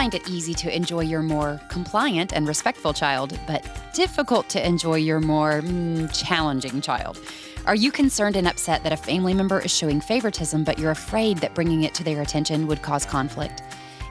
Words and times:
find 0.00 0.14
it 0.14 0.30
easy 0.30 0.54
to 0.54 0.74
enjoy 0.74 1.00
your 1.00 1.20
more 1.20 1.60
compliant 1.68 2.32
and 2.32 2.48
respectful 2.48 2.94
child, 2.94 3.38
but 3.46 3.62
difficult 3.92 4.48
to 4.48 4.66
enjoy 4.66 4.94
your 4.94 5.20
more 5.20 5.60
mm, 5.60 6.10
challenging 6.14 6.80
child. 6.80 7.20
Are 7.66 7.74
you 7.74 7.92
concerned 7.92 8.34
and 8.34 8.48
upset 8.48 8.82
that 8.82 8.94
a 8.94 8.96
family 8.96 9.34
member 9.34 9.60
is 9.60 9.70
showing 9.70 10.00
favoritism, 10.00 10.64
but 10.64 10.78
you're 10.78 10.90
afraid 10.90 11.36
that 11.38 11.54
bringing 11.54 11.82
it 11.82 11.92
to 11.96 12.02
their 12.02 12.22
attention 12.22 12.66
would 12.66 12.80
cause 12.80 13.04
conflict? 13.04 13.62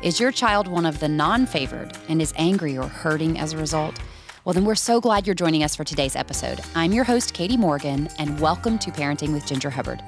Is 0.03 0.19
your 0.19 0.31
child 0.31 0.67
one 0.67 0.85
of 0.85 0.99
the 0.99 1.09
non 1.09 1.47
favored 1.47 1.97
and 2.07 2.21
is 2.21 2.35
angry 2.37 2.77
or 2.77 2.87
hurting 2.87 3.39
as 3.39 3.53
a 3.53 3.57
result? 3.57 3.97
Well, 4.45 4.53
then 4.53 4.65
we're 4.65 4.75
so 4.75 5.01
glad 5.01 5.25
you're 5.25 5.33
joining 5.33 5.63
us 5.63 5.75
for 5.75 5.85
today's 5.85 6.15
episode. 6.15 6.61
I'm 6.75 6.93
your 6.93 7.03
host, 7.03 7.33
Katie 7.33 7.57
Morgan, 7.57 8.09
and 8.19 8.39
welcome 8.39 8.77
to 8.77 8.91
Parenting 8.91 9.33
with 9.33 9.47
Ginger 9.47 9.71
Hubbard. 9.71 10.03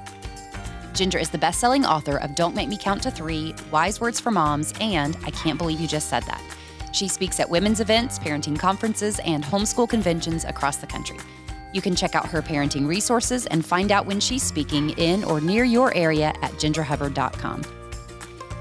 Ginger 0.94 1.18
is 1.18 1.30
the 1.30 1.38
best 1.38 1.58
selling 1.58 1.86
author 1.86 2.18
of 2.18 2.34
Don't 2.34 2.54
Make 2.54 2.68
Me 2.68 2.76
Count 2.76 3.02
to 3.02 3.10
Three, 3.10 3.54
Wise 3.70 4.00
Words 4.00 4.20
for 4.20 4.30
Moms, 4.30 4.74
and 4.80 5.16
I 5.24 5.30
Can't 5.30 5.58
Believe 5.58 5.80
You 5.80 5.88
Just 5.88 6.10
Said 6.10 6.22
That. 6.24 6.42
She 6.92 7.08
speaks 7.08 7.40
at 7.40 7.48
women's 7.48 7.80
events, 7.80 8.18
parenting 8.18 8.58
conferences, 8.58 9.18
and 9.20 9.42
homeschool 9.42 9.88
conventions 9.88 10.44
across 10.44 10.76
the 10.76 10.86
country. 10.86 11.16
You 11.72 11.80
can 11.80 11.96
check 11.96 12.14
out 12.14 12.26
her 12.26 12.42
parenting 12.42 12.86
resources 12.86 13.46
and 13.46 13.64
find 13.64 13.90
out 13.90 14.04
when 14.04 14.20
she's 14.20 14.42
speaking 14.42 14.90
in 14.90 15.24
or 15.24 15.40
near 15.40 15.64
your 15.64 15.94
area 15.96 16.34
at 16.42 16.52
gingerhubbard.com. 16.52 17.62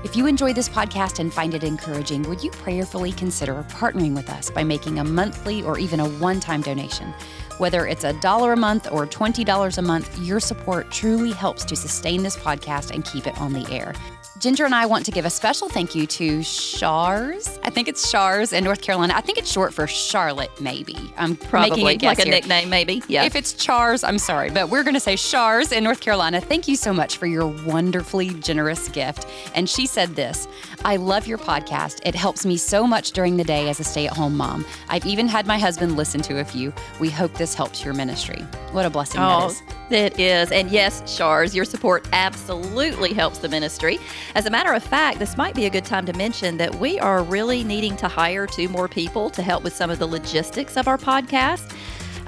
If 0.05 0.15
you 0.15 0.25
enjoy 0.25 0.53
this 0.53 0.69
podcast 0.69 1.19
and 1.19 1.31
find 1.31 1.53
it 1.53 1.63
encouraging, 1.63 2.23
would 2.23 2.41
you 2.41 2.49
prayerfully 2.51 3.11
consider 3.11 3.63
partnering 3.69 4.15
with 4.15 4.29
us 4.29 4.49
by 4.49 4.63
making 4.63 4.99
a 4.99 5.03
monthly 5.03 5.61
or 5.61 5.77
even 5.77 5.99
a 5.99 6.09
one 6.09 6.39
time 6.39 6.61
donation? 6.61 7.13
Whether 7.61 7.85
it's 7.85 8.05
a 8.05 8.13
dollar 8.13 8.53
a 8.53 8.57
month 8.57 8.91
or 8.91 9.05
$20 9.05 9.77
a 9.77 9.81
month, 9.83 10.17
your 10.17 10.39
support 10.39 10.89
truly 10.89 11.31
helps 11.31 11.63
to 11.65 11.75
sustain 11.75 12.23
this 12.23 12.35
podcast 12.35 12.89
and 12.89 13.05
keep 13.05 13.27
it 13.27 13.39
on 13.39 13.53
the 13.53 13.71
air. 13.71 13.93
Ginger 14.41 14.65
and 14.65 14.73
I 14.73 14.87
want 14.87 15.05
to 15.05 15.11
give 15.11 15.25
a 15.25 15.29
special 15.29 15.69
thank 15.69 15.93
you 15.93 16.07
to 16.07 16.41
Shars. 16.41 17.59
I 17.61 17.69
think 17.69 17.87
it's 17.87 18.09
Shars 18.09 18.53
in 18.53 18.63
North 18.63 18.81
Carolina. 18.81 19.13
I 19.15 19.21
think 19.21 19.37
it's 19.37 19.51
short 19.51 19.71
for 19.71 19.85
Charlotte, 19.85 20.49
maybe. 20.59 20.97
I'm 21.15 21.35
probably 21.35 21.83
making 21.83 22.07
a 22.07 22.09
like 22.09 22.17
a 22.17 22.23
here. 22.23 22.31
nickname, 22.31 22.67
maybe. 22.67 23.03
Yeah. 23.07 23.23
If 23.23 23.35
it's 23.35 23.53
Chars, 23.53 24.03
I'm 24.03 24.17
sorry, 24.17 24.49
but 24.49 24.69
we're 24.69 24.81
going 24.81 24.95
to 24.95 24.99
say 24.99 25.15
Shars 25.15 25.71
in 25.71 25.83
North 25.83 25.99
Carolina. 25.99 26.41
Thank 26.41 26.67
you 26.67 26.75
so 26.75 26.91
much 26.91 27.17
for 27.17 27.27
your 27.27 27.45
wonderfully 27.45 28.29
generous 28.29 28.89
gift. 28.89 29.27
And 29.53 29.69
she 29.69 29.85
said 29.85 30.15
this 30.15 30.47
I 30.83 30.95
love 30.95 31.27
your 31.27 31.37
podcast. 31.37 31.99
It 32.03 32.15
helps 32.15 32.43
me 32.43 32.57
so 32.57 32.87
much 32.87 33.11
during 33.11 33.37
the 33.37 33.43
day 33.43 33.69
as 33.69 33.79
a 33.79 33.83
stay 33.83 34.07
at 34.07 34.13
home 34.13 34.35
mom. 34.35 34.65
I've 34.89 35.05
even 35.05 35.27
had 35.27 35.45
my 35.45 35.59
husband 35.59 35.97
listen 35.97 36.19
to 36.23 36.39
a 36.39 36.43
few. 36.43 36.73
We 36.99 37.11
hope 37.11 37.35
this 37.35 37.50
helps 37.53 37.83
your 37.83 37.93
ministry. 37.93 38.41
What 38.71 38.85
a 38.85 38.89
blessing 38.89 39.21
oh, 39.21 39.49
that 39.89 40.13
is. 40.13 40.13
It 40.13 40.19
is. 40.19 40.51
And 40.51 40.69
yes, 40.71 41.15
Shars, 41.15 41.55
your 41.55 41.65
support 41.65 42.07
absolutely 42.13 43.13
helps 43.13 43.39
the 43.39 43.49
ministry. 43.49 43.99
As 44.35 44.45
a 44.45 44.49
matter 44.49 44.73
of 44.73 44.83
fact, 44.83 45.19
this 45.19 45.37
might 45.37 45.55
be 45.55 45.65
a 45.65 45.69
good 45.69 45.85
time 45.85 46.05
to 46.05 46.13
mention 46.13 46.57
that 46.57 46.73
we 46.75 46.99
are 46.99 47.23
really 47.23 47.63
needing 47.63 47.95
to 47.97 48.07
hire 48.07 48.47
two 48.47 48.69
more 48.69 48.87
people 48.87 49.29
to 49.31 49.41
help 49.41 49.63
with 49.63 49.73
some 49.73 49.89
of 49.89 49.99
the 49.99 50.07
logistics 50.07 50.77
of 50.77 50.87
our 50.87 50.97
podcast. 50.97 51.75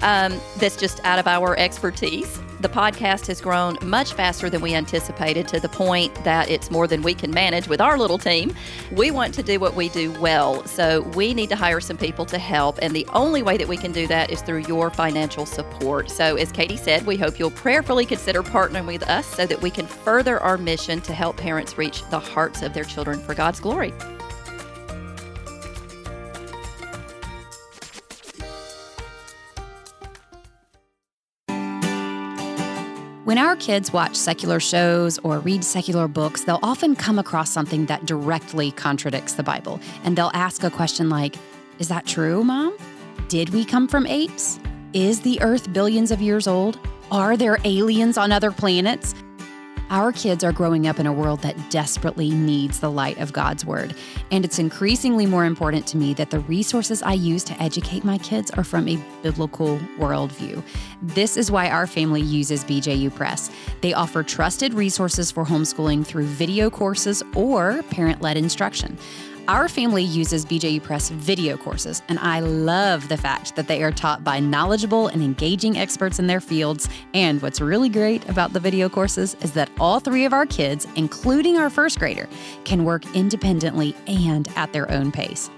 Um, 0.01 0.39
that's 0.57 0.75
just 0.75 0.99
out 1.05 1.19
of 1.19 1.27
our 1.27 1.57
expertise 1.57 2.39
the 2.63 2.69
podcast 2.69 3.27
has 3.27 3.41
grown 3.41 3.77
much 3.81 4.13
faster 4.13 4.49
than 4.49 4.61
we 4.61 4.73
anticipated 4.73 5.49
to 5.49 5.59
the 5.59 5.67
point 5.67 6.15
that 6.23 6.49
it's 6.49 6.71
more 6.71 6.87
than 6.87 7.01
we 7.01 7.13
can 7.13 7.29
manage 7.29 7.67
with 7.67 7.81
our 7.81 7.97
little 7.97 8.17
team. 8.17 8.55
We 8.93 9.11
want 9.11 9.33
to 9.33 9.43
do 9.43 9.59
what 9.59 9.75
we 9.75 9.89
do 9.89 10.11
well, 10.21 10.65
so 10.65 11.01
we 11.13 11.33
need 11.33 11.49
to 11.49 11.57
hire 11.57 11.81
some 11.81 11.97
people 11.97 12.25
to 12.27 12.37
help. 12.37 12.79
And 12.81 12.95
the 12.95 13.05
only 13.13 13.43
way 13.43 13.57
that 13.57 13.67
we 13.67 13.75
can 13.75 13.91
do 13.91 14.07
that 14.07 14.31
is 14.31 14.41
through 14.41 14.59
your 14.61 14.89
financial 14.89 15.45
support. 15.45 16.09
So, 16.09 16.37
as 16.37 16.53
Katie 16.53 16.77
said, 16.77 17.05
we 17.05 17.17
hope 17.17 17.37
you'll 17.37 17.51
prayerfully 17.51 18.05
consider 18.05 18.41
partnering 18.41 18.87
with 18.87 19.03
us 19.09 19.25
so 19.27 19.45
that 19.45 19.61
we 19.61 19.69
can 19.69 19.85
further 19.85 20.39
our 20.39 20.57
mission 20.57 21.01
to 21.01 21.13
help 21.13 21.35
parents 21.35 21.77
reach 21.77 22.09
the 22.11 22.19
hearts 22.19 22.61
of 22.61 22.73
their 22.73 22.85
children 22.85 23.19
for 23.19 23.35
God's 23.35 23.59
glory. 23.59 23.93
When 33.33 33.43
our 33.43 33.55
kids 33.55 33.91
watch 33.91 34.15
secular 34.15 34.59
shows 34.59 35.17
or 35.23 35.39
read 35.39 35.63
secular 35.63 36.07
books, 36.07 36.43
they'll 36.43 36.59
often 36.61 36.95
come 36.95 37.17
across 37.17 37.49
something 37.49 37.87
that 37.87 38.05
directly 38.05 38.69
contradicts 38.69 39.33
the 39.33 39.41
Bible. 39.41 39.79
And 40.03 40.15
they'll 40.15 40.29
ask 40.35 40.63
a 40.63 40.69
question 40.69 41.09
like, 41.09 41.37
Is 41.79 41.87
that 41.87 42.05
true, 42.05 42.43
Mom? 42.43 42.77
Did 43.29 43.49
we 43.49 43.65
come 43.65 43.87
from 43.87 44.05
apes? 44.05 44.59
Is 44.93 45.19
the 45.21 45.41
Earth 45.41 45.73
billions 45.73 46.11
of 46.11 46.21
years 46.21 46.45
old? 46.45 46.77
Are 47.11 47.35
there 47.35 47.57
aliens 47.65 48.19
on 48.19 48.31
other 48.31 48.51
planets? 48.51 49.15
Our 49.93 50.11
kids 50.11 50.43
are 50.43 50.51
growing 50.51 50.87
up 50.87 50.99
in 50.99 51.05
a 51.05 51.13
world 51.13 51.43
that 51.43 51.69
desperately 51.69 52.31
needs 52.31 52.79
the 52.79 52.89
light 52.89 53.19
of 53.19 53.31
God's 53.31 53.63
Word. 53.63 53.93
And 54.31 54.43
it's 54.43 54.57
increasingly 54.57 55.27
more 55.27 55.45
important 55.45 55.85
to 55.85 55.97
me 55.97 56.15
that 56.15 56.31
the 56.31 56.39
resources 56.39 57.03
I 57.03 57.13
use 57.13 57.43
to 57.43 57.61
educate 57.61 58.03
my 58.03 58.17
kids 58.17 58.49
are 58.49 58.63
from 58.63 58.87
a 58.87 58.97
biblical 59.21 59.77
worldview. 59.99 60.63
This 61.03 61.37
is 61.37 61.51
why 61.51 61.69
our 61.69 61.85
family 61.85 62.23
uses 62.23 62.63
BJU 62.63 63.13
Press. 63.13 63.51
They 63.81 63.93
offer 63.93 64.23
trusted 64.23 64.73
resources 64.73 65.29
for 65.29 65.45
homeschooling 65.45 66.07
through 66.07 66.25
video 66.25 66.71
courses 66.71 67.21
or 67.35 67.83
parent 67.91 68.19
led 68.19 68.35
instruction. 68.35 68.97
Our 69.49 69.67
family 69.67 70.03
uses 70.03 70.45
BJU 70.45 70.81
Press 70.83 71.09
video 71.09 71.57
courses, 71.57 72.01
and 72.07 72.17
I 72.19 72.39
love 72.39 73.09
the 73.09 73.17
fact 73.17 73.57
that 73.57 73.67
they 73.67 73.83
are 73.83 73.91
taught 73.91 74.23
by 74.23 74.39
knowledgeable 74.39 75.07
and 75.09 75.21
engaging 75.21 75.77
experts 75.77 76.17
in 76.17 76.27
their 76.27 76.39
fields. 76.39 76.87
And 77.13 77.41
what's 77.41 77.59
really 77.59 77.89
great 77.89 78.27
about 78.29 78.53
the 78.53 78.61
video 78.61 78.87
courses 78.87 79.35
is 79.41 79.51
that 79.51 79.69
all 79.81 79.99
three 79.99 80.23
of 80.23 80.31
our 80.31 80.45
kids, 80.45 80.87
including 80.95 81.57
our 81.57 81.69
first 81.69 81.99
grader, 81.99 82.29
can 82.63 82.85
work 82.85 83.03
independently 83.13 83.93
and 84.07 84.47
at 84.55 84.71
their 84.71 84.89
own 84.89 85.11
pace. 85.11 85.49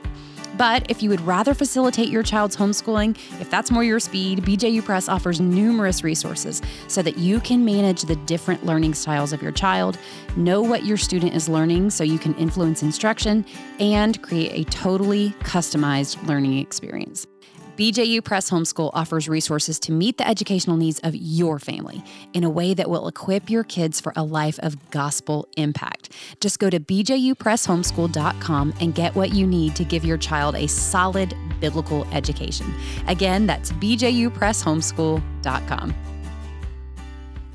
But 0.57 0.89
if 0.89 1.03
you 1.03 1.09
would 1.09 1.21
rather 1.21 1.53
facilitate 1.53 2.09
your 2.09 2.23
child's 2.23 2.55
homeschooling, 2.55 3.17
if 3.41 3.49
that's 3.49 3.71
more 3.71 3.83
your 3.83 3.99
speed, 3.99 4.43
BJU 4.43 4.83
Press 4.83 5.09
offers 5.09 5.41
numerous 5.41 6.03
resources 6.03 6.61
so 6.87 7.01
that 7.01 7.17
you 7.17 7.39
can 7.39 7.65
manage 7.65 8.03
the 8.03 8.15
different 8.15 8.65
learning 8.65 8.93
styles 8.93 9.33
of 9.33 9.41
your 9.41 9.51
child, 9.51 9.97
know 10.37 10.61
what 10.61 10.85
your 10.85 10.97
student 10.97 11.33
is 11.33 11.49
learning 11.49 11.89
so 11.89 12.03
you 12.03 12.19
can 12.19 12.33
influence 12.35 12.83
instruction, 12.83 13.45
and 13.79 14.21
create 14.21 14.51
a 14.53 14.69
totally 14.69 15.31
customized 15.41 16.25
learning 16.27 16.57
experience. 16.57 17.27
BJU 17.75 18.23
Press 18.23 18.49
Homeschool 18.49 18.89
offers 18.93 19.27
resources 19.27 19.77
to 19.79 19.91
meet 19.91 20.17
the 20.17 20.25
educational 20.25 20.77
needs 20.77 20.99
of 20.99 21.13
your 21.13 21.59
family 21.59 22.01
in 22.33 22.45
a 22.45 22.49
way 22.49 22.73
that 22.73 22.89
will 22.89 23.09
equip 23.09 23.49
your 23.49 23.65
kids 23.65 23.99
for 23.99 24.13
a 24.15 24.23
life 24.23 24.57
of 24.59 24.91
gospel 24.91 25.45
impact. 25.57 26.09
Just 26.39 26.59
go 26.59 26.69
to 26.69 26.79
bjupresshomeschool.com 26.79 28.73
and 28.79 28.95
get 28.95 29.13
what 29.13 29.33
you 29.33 29.45
need 29.45 29.75
to 29.75 29.83
give 29.83 30.05
your 30.05 30.17
child 30.17 30.55
a 30.55 30.67
solid 30.67 31.35
biblical 31.59 32.07
education. 32.13 32.73
Again, 33.07 33.45
that's 33.45 33.73
bjupresshomeschool.com. 33.73 36.14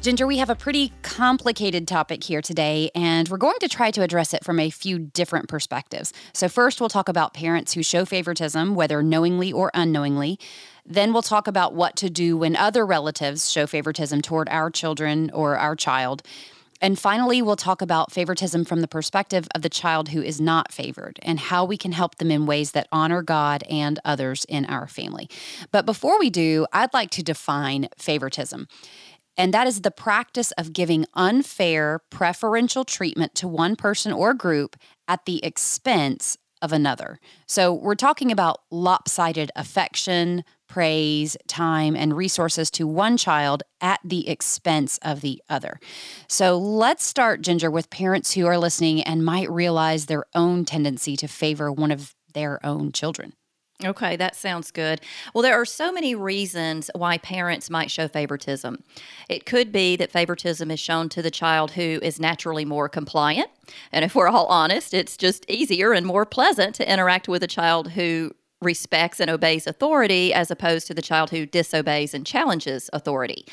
Ginger, 0.01 0.27
we 0.27 0.39
have 0.39 0.49
a 0.49 0.55
pretty 0.55 0.95
complicated 1.03 1.87
topic 1.87 2.25
here 2.25 2.41
today, 2.41 2.91
and 2.95 3.29
we're 3.29 3.37
going 3.37 3.59
to 3.61 3.69
try 3.69 3.91
to 3.91 4.01
address 4.01 4.33
it 4.33 4.43
from 4.43 4.59
a 4.59 4.71
few 4.71 4.99
different 4.99 5.47
perspectives. 5.47 6.15
So, 6.33 6.49
first, 6.49 6.81
we'll 6.81 6.89
talk 6.89 7.11
about 7.11 7.35
parents 7.35 7.75
who 7.75 7.83
show 7.83 8.07
favoritism, 8.07 8.75
whether 8.75 9.03
knowingly 9.03 9.53
or 9.53 9.71
unknowingly. 9.75 10.39
Then, 10.87 11.13
we'll 11.13 11.21
talk 11.21 11.47
about 11.47 11.75
what 11.75 11.97
to 11.97 12.09
do 12.09 12.39
when 12.39 12.57
other 12.57 12.87
relatives 12.87 13.51
show 13.51 13.67
favoritism 13.67 14.23
toward 14.23 14.49
our 14.49 14.71
children 14.71 15.31
or 15.35 15.59
our 15.59 15.77
child. 15.77 16.23
And 16.81 16.99
finally, 16.99 17.43
we'll 17.43 17.57
talk 17.57 17.83
about 17.83 18.11
favoritism 18.11 18.65
from 18.65 18.81
the 18.81 18.89
perspective 18.89 19.47
of 19.55 19.61
the 19.61 19.69
child 19.69 20.09
who 20.09 20.23
is 20.23 20.41
not 20.41 20.73
favored 20.73 21.21
and 21.23 21.39
how 21.39 21.63
we 21.67 21.77
can 21.77 21.93
help 21.93 22.15
them 22.15 22.31
in 22.31 22.47
ways 22.47 22.73
that 22.73 22.89
honor 22.91 23.21
God 23.21 23.65
and 23.69 23.99
others 24.03 24.47
in 24.47 24.65
our 24.65 24.89
family. 24.89 25.29
But 25.73 25.85
before 25.85 26.19
we 26.19 26.31
do, 26.31 26.67
I'd 26.73 26.95
like 26.95 27.11
to 27.11 27.23
define 27.23 27.91
favoritism 27.99 28.67
and 29.37 29.55
that 29.55 29.67
is 29.67 29.83
the 29.83 29.91
practice 29.91 30.53
of 30.53 30.73
giving 30.73 31.07
unfair 31.15 32.01
preferential 32.11 32.85
treatment 32.85 33.35
to 33.37 33.49
one 33.49 33.77
person 33.77 34.13
or 34.13 34.35
group 34.35 34.77
at 35.09 35.25
the 35.25 35.45
expense 35.45 36.37
of 36.63 36.73
another. 36.73 37.19
So 37.47 37.73
we're 37.73 37.95
talking 37.95 38.31
about 38.31 38.59
lopsided 38.71 39.51
affection, 39.57 40.45
praise, 40.69 41.37
time, 41.47 41.97
and 41.97 42.17
resources 42.17 42.71
to 42.73 42.87
one 42.87 43.17
child 43.17 43.63
at 43.81 44.01
the 44.05 44.29
expense 44.29 44.99
of 45.03 45.21
the 45.21 45.43
other. 45.49 45.81
So 46.29 46.59
let's 46.59 47.05
start, 47.05 47.41
Ginger, 47.41 47.71
with 47.71 47.91
parents 47.91 48.33
who 48.33 48.47
are 48.47 48.59
listening 48.59 49.03
and 49.03 49.25
might 49.25 49.51
realize 49.51 50.07
their 50.07 50.25
own 50.35 50.65
tendency 50.65 51.17
to 51.17 51.29
favor 51.29 51.73
one 51.73 51.91
of 51.91 52.15
their 52.35 52.65
own 52.65 52.93
children. 52.93 53.33
Okay, 53.85 54.17
that 54.17 54.37
sounds 54.37 54.71
good. 54.71 55.01
Well, 55.33 55.43
there 55.43 55.59
are 55.59 55.65
so 55.65 55.91
many 55.91 56.15
reasons 56.15 56.91
why 56.95 57.17
parents 57.19 57.71
might 57.71 57.91
show 57.91 58.09
favoritism. 58.09 58.83
It 59.29 59.47
could 59.47 59.73
be 59.73 59.97
that 59.97 60.11
favoritism 60.11 60.71
is 60.71 60.79
shown 60.79 61.09
to 61.11 61.23
the 61.23 61.31
child 61.31 61.73
who 61.73 61.99
is 62.03 62.21
naturally 62.21 62.65
more 62.65 62.89
compliant. 62.89 63.49
And 63.91 64.05
if 64.05 64.15
we're 64.15 64.29
all 64.29 64.47
honest, 64.47 64.93
it's 64.93 65.17
just 65.17 65.49
easier 65.49 65.93
and 65.93 66.05
more 66.05 66.27
pleasant 66.27 66.75
to 66.77 66.93
interact 66.93 67.27
with 67.27 67.43
a 67.43 67.47
child 67.47 67.93
who 67.93 68.33
respects 68.61 69.21
and 69.21 69.31
obeys 69.31 69.67
authority 69.67 70.33
as 70.33 70.51
opposed 70.51 70.87
to 70.87 70.95
the 70.95 71.03
child 71.03 71.31
who 71.31 71.47
disobeys 71.47 72.15
and 72.15 72.27
challenges 72.27 72.91
authority. 72.93 73.47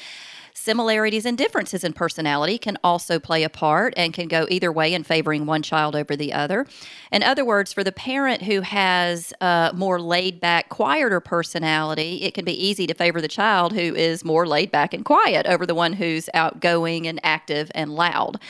Similarities 0.54 1.26
and 1.26 1.38
differences 1.38 1.84
in 1.84 1.94
personality 1.94 2.58
can 2.58 2.80
also 2.84 3.20
play 3.20 3.44
a 3.44 3.50
part 3.50 3.94
and 3.96 4.12
can 4.12 4.28
go 4.28 4.48
either 4.50 4.72
way 4.72 4.92
in 4.92 5.04
favoring 5.04 5.46
one 5.46 5.62
child 5.62 5.96
over 5.96 6.16
the 6.16 6.34
other. 6.34 6.66
In 7.12 7.22
other 7.22 7.46
words, 7.46 7.72
for 7.72 7.84
the 7.84 7.92
parent 7.92 8.42
who 8.42 8.62
has 8.62 9.34
a 9.40 9.72
more 9.76 10.02
laid 10.02 10.42
back, 10.42 10.70
quieter 10.70 11.20
personality, 11.20 12.24
it 12.24 12.34
can 12.34 12.44
be 12.44 12.66
easy 12.66 12.88
to 12.88 12.96
favor 12.96 13.22
the 13.22 13.28
child 13.28 13.72
who 13.72 13.94
is 13.96 14.26
more 14.26 14.48
laid 14.48 14.72
back 14.72 14.96
and 14.96 15.06
quiet 15.06 15.46
over 15.46 15.66
the 15.66 15.76
one 15.76 15.94
who's 15.94 16.28
outgoing 16.34 17.06
and 17.06 17.20
active 17.24 17.72
and 17.76 17.94
loud. 17.94 18.42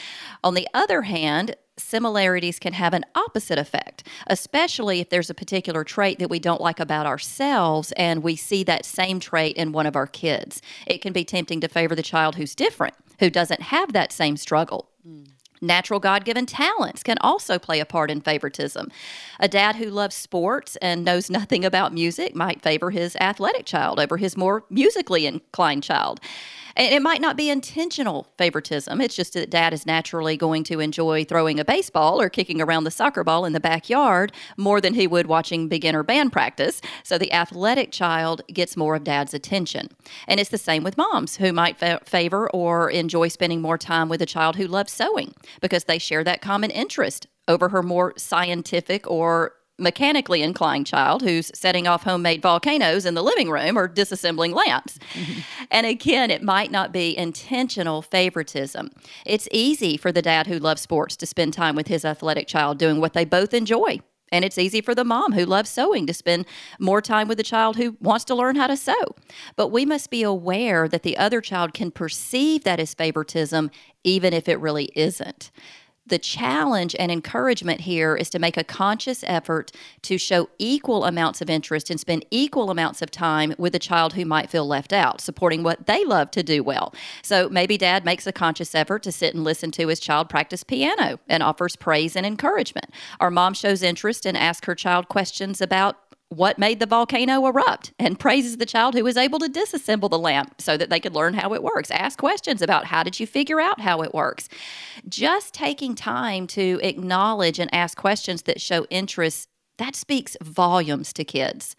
On 0.46 0.54
the 0.54 0.68
other 0.74 1.02
hand, 1.02 1.58
similarities 1.78 2.60
can 2.60 2.74
have 2.74 2.94
an 2.94 3.06
opposite 3.16 3.58
effect, 3.58 4.04
especially 4.28 5.00
if 5.00 5.10
there's 5.10 5.30
a 5.30 5.36
particular 5.36 5.84
trait 5.84 6.20
that 6.20 6.30
we 6.30 6.40
don't 6.40 6.62
like 6.62 6.80
about 6.80 7.06
ourselves 7.06 7.92
and 7.94 8.24
we 8.24 8.36
see 8.36 8.64
that 8.64 8.86
same 8.86 9.20
trait 9.20 9.56
in 9.56 9.72
one 9.72 9.86
of 9.86 9.96
our 9.96 10.08
kids. 10.08 10.62
It 10.86 11.02
can 11.02 11.14
be 11.14 11.24
tempting 11.24 11.62
to 11.62 11.68
favor 11.68 11.96
the 11.96 12.04
child 12.04 12.36
who's 12.36 12.56
different, 12.56 12.96
who 13.20 13.30
doesn't 13.30 13.62
have 13.62 13.94
that 13.94 14.12
same 14.12 14.38
struggle. 14.38 14.90
Mm. 15.08 15.28
Natural 15.62 16.00
God 16.00 16.24
given 16.24 16.46
talents 16.46 17.02
can 17.02 17.18
also 17.22 17.58
play 17.58 17.80
a 17.80 17.86
part 17.86 18.12
in 18.12 18.22
favoritism. 18.22 18.92
A 19.40 19.48
dad 19.48 19.78
who 19.78 19.90
loves 19.90 20.16
sports 20.16 20.76
and 20.78 21.04
knows 21.04 21.30
nothing 21.30 21.66
about 21.66 21.94
music 21.94 22.36
might 22.36 22.62
favor 22.62 22.92
his 22.92 23.16
athletic 23.18 23.66
child 23.66 24.00
over 24.00 24.18
his 24.18 24.38
more 24.38 24.66
musically 24.70 25.26
inclined 25.26 25.84
child. 25.84 26.20
And 26.78 26.94
it 26.94 27.02
might 27.02 27.22
not 27.22 27.36
be 27.36 27.50
intentional 27.50 28.28
favoritism. 28.38 29.02
It's 29.02 29.16
just 29.16 29.34
that 29.34 29.50
dad 29.50 29.74
is 29.74 29.88
naturally 29.88 30.38
going 30.38 30.64
to 30.66 30.80
enjoy 30.80 31.26
throwing 31.26 31.60
a 31.60 31.66
baseball 31.66 32.22
or 32.22 32.30
kicking 32.30 32.62
around 32.62 32.84
the 32.84 32.92
soccer 32.92 33.24
ball 33.24 33.46
in 33.46 33.54
the 33.54 33.60
backyard 33.60 34.32
more 34.58 34.80
than 34.80 34.94
he 34.94 35.08
would 35.08 35.26
watching 35.26 35.68
beginner 35.68 36.04
band 36.04 36.32
practice. 36.32 36.80
So 37.04 37.18
the 37.18 37.34
athletic 37.34 37.92
child 37.92 38.44
gets 38.48 38.78
more 38.78 38.96
of 38.96 39.04
dad's 39.04 39.34
attention. 39.34 39.90
And 40.28 40.40
it's 40.40 40.52
the 40.52 40.60
same 40.60 40.84
with 40.84 40.98
moms 40.98 41.38
who 41.38 41.52
might 41.52 41.78
fa- 41.78 42.02
favor 42.06 42.48
or 42.52 42.92
enjoy 42.92 43.30
spending 43.30 43.60
more 43.60 43.80
time 43.80 44.08
with 44.08 44.22
a 44.22 44.28
child 44.28 44.56
who 44.56 44.68
loves 44.68 44.94
sewing 44.94 45.34
because 45.62 45.86
they 45.86 45.98
share 45.98 46.24
that 46.26 46.42
common 46.42 46.70
interest 46.70 47.26
over 47.48 47.70
her 47.70 47.82
more 47.82 48.14
scientific 48.18 49.10
or 49.10 49.54
mechanically 49.78 50.42
inclined 50.42 50.88
child 50.88 51.22
who's 51.22 51.52
setting 51.54 51.88
off 51.88 52.04
homemade 52.04 52.42
volcanoes 52.42 53.06
in 53.06 53.14
the 53.14 53.24
living 53.24 53.50
room 53.50 53.78
or 53.78 53.88
disassembling 53.88 54.54
lamps. 54.54 54.98
Mm-hmm. 55.14 55.40
and 55.72 55.86
again, 55.86 56.32
it 56.32 56.44
might 56.44 56.72
not 56.72 56.92
be 56.92 57.18
intentional 57.18 58.02
favoritism. 58.02 58.92
It's 59.26 59.48
easy 59.52 59.98
for 59.98 60.12
the 60.12 60.22
dad 60.22 60.48
who 60.48 60.60
loves 60.60 60.82
sports 60.82 61.16
to 61.18 61.26
spend 61.26 61.54
time 61.54 61.76
with 61.76 61.88
his 61.88 62.06
athletic 62.06 62.48
child 62.48 62.78
doing 62.78 63.00
what 63.00 63.14
they 63.14 63.26
both 63.26 63.54
enjoy. 63.54 64.00
And 64.32 64.44
it's 64.44 64.58
easy 64.58 64.82
for 64.82 64.94
the 64.94 65.06
mom 65.06 65.32
who 65.32 65.46
loves 65.46 65.70
sewing 65.70 66.06
to 66.08 66.14
spend 66.14 66.46
more 66.80 67.02
time 67.02 67.30
with 67.30 67.38
the 67.38 67.44
child 67.44 67.78
who 67.78 67.96
wants 68.02 68.26
to 68.26 68.36
learn 68.36 68.58
how 68.58 68.68
to 68.68 68.76
sew. 68.76 69.16
But 69.56 69.70
we 69.70 69.86
must 69.86 70.10
be 70.10 70.22
aware 70.22 70.90
that 70.90 71.04
the 71.04 71.18
other 71.18 71.40
child 71.40 71.74
can 71.74 71.92
perceive 71.92 72.66
that 72.66 72.80
as 72.80 72.94
favoritism, 72.94 73.72
even 74.04 74.34
if 74.34 74.50
it 74.50 74.60
really 74.60 74.90
isn't 74.96 75.50
the 76.08 76.20
challenge 76.20 76.96
and 76.98 77.12
encouragement 77.12 77.82
here 77.82 78.16
is 78.16 78.30
to 78.30 78.40
make 78.40 78.58
a 78.58 78.64
conscious 78.64 79.24
effort 79.28 79.72
to 80.04 80.18
show 80.18 80.50
equal 80.58 81.06
amounts 81.06 81.42
of 81.42 81.50
interest 81.50 81.90
and 81.90 82.00
spend 82.00 82.26
equal 82.32 82.70
amounts 82.70 83.02
of 83.02 83.12
time 83.12 83.54
with 83.58 83.76
a 83.76 83.80
child 83.80 84.14
who 84.14 84.26
might 84.26 84.50
feel 84.50 84.66
left 84.66 84.94
out, 84.94 85.22
supporting 85.22 85.64
what 85.64 85.86
they 85.86 86.06
love 86.06 86.32
to 86.32 86.44
do 86.44 86.64
well. 86.64 86.94
So 87.22 87.50
maybe 87.50 87.78
dad 87.78 88.06
makes 88.06 88.26
a 88.26 88.32
conscious 88.32 88.74
effort 88.74 89.04
to 89.04 89.12
sit 89.12 89.34
and 89.34 89.44
listen 89.44 89.72
to 89.72 89.88
his 89.88 90.00
child 90.00 90.30
practice 90.30 90.64
piano 90.64 91.20
and 91.28 91.44
offers 91.44 91.76
praise 91.76 92.16
and 92.16 92.26
encouragement. 92.26 92.90
Or 93.20 93.30
mom 93.30 93.54
shows 93.54 93.84
interest 93.84 94.26
and 94.26 94.38
asks 94.38 94.66
her 94.66 94.76
child 94.76 95.10
questions 95.10 95.62
about 95.62 95.98
what 96.30 96.60
made 96.60 96.80
the 96.80 96.86
volcano 96.86 97.46
erupt 97.46 97.94
and 97.98 98.20
praises 98.20 98.58
the 98.58 98.66
child 98.66 98.94
who 98.94 99.04
was 99.04 99.16
able 99.16 99.40
to 99.40 99.48
disassemble 99.48 100.10
the 100.10 100.20
lamp 100.20 100.56
so 100.60 100.76
that 100.76 100.90
they 100.90 101.00
could 101.00 101.16
learn 101.16 101.34
how 101.34 101.54
it 101.54 101.64
works. 101.64 101.90
Ask 101.90 102.20
questions 102.20 102.62
about 102.62 102.86
how 102.86 103.04
did 103.04 103.20
you 103.20 103.26
figure 103.26 103.62
out 103.62 103.80
how 103.80 104.02
it 104.02 104.14
works. 104.14 104.50
Just 105.08 105.54
taking 105.54 105.96
time 105.96 106.46
to 106.48 106.80
acknowledge 106.84 107.60
and 107.60 107.74
ask 107.74 107.98
questions 107.98 108.42
that 108.44 108.60
show 108.60 108.86
interest, 108.90 109.48
that 109.78 109.96
speaks 109.96 110.36
volumes 110.44 111.14
to 111.14 111.24
kids. 111.24 111.76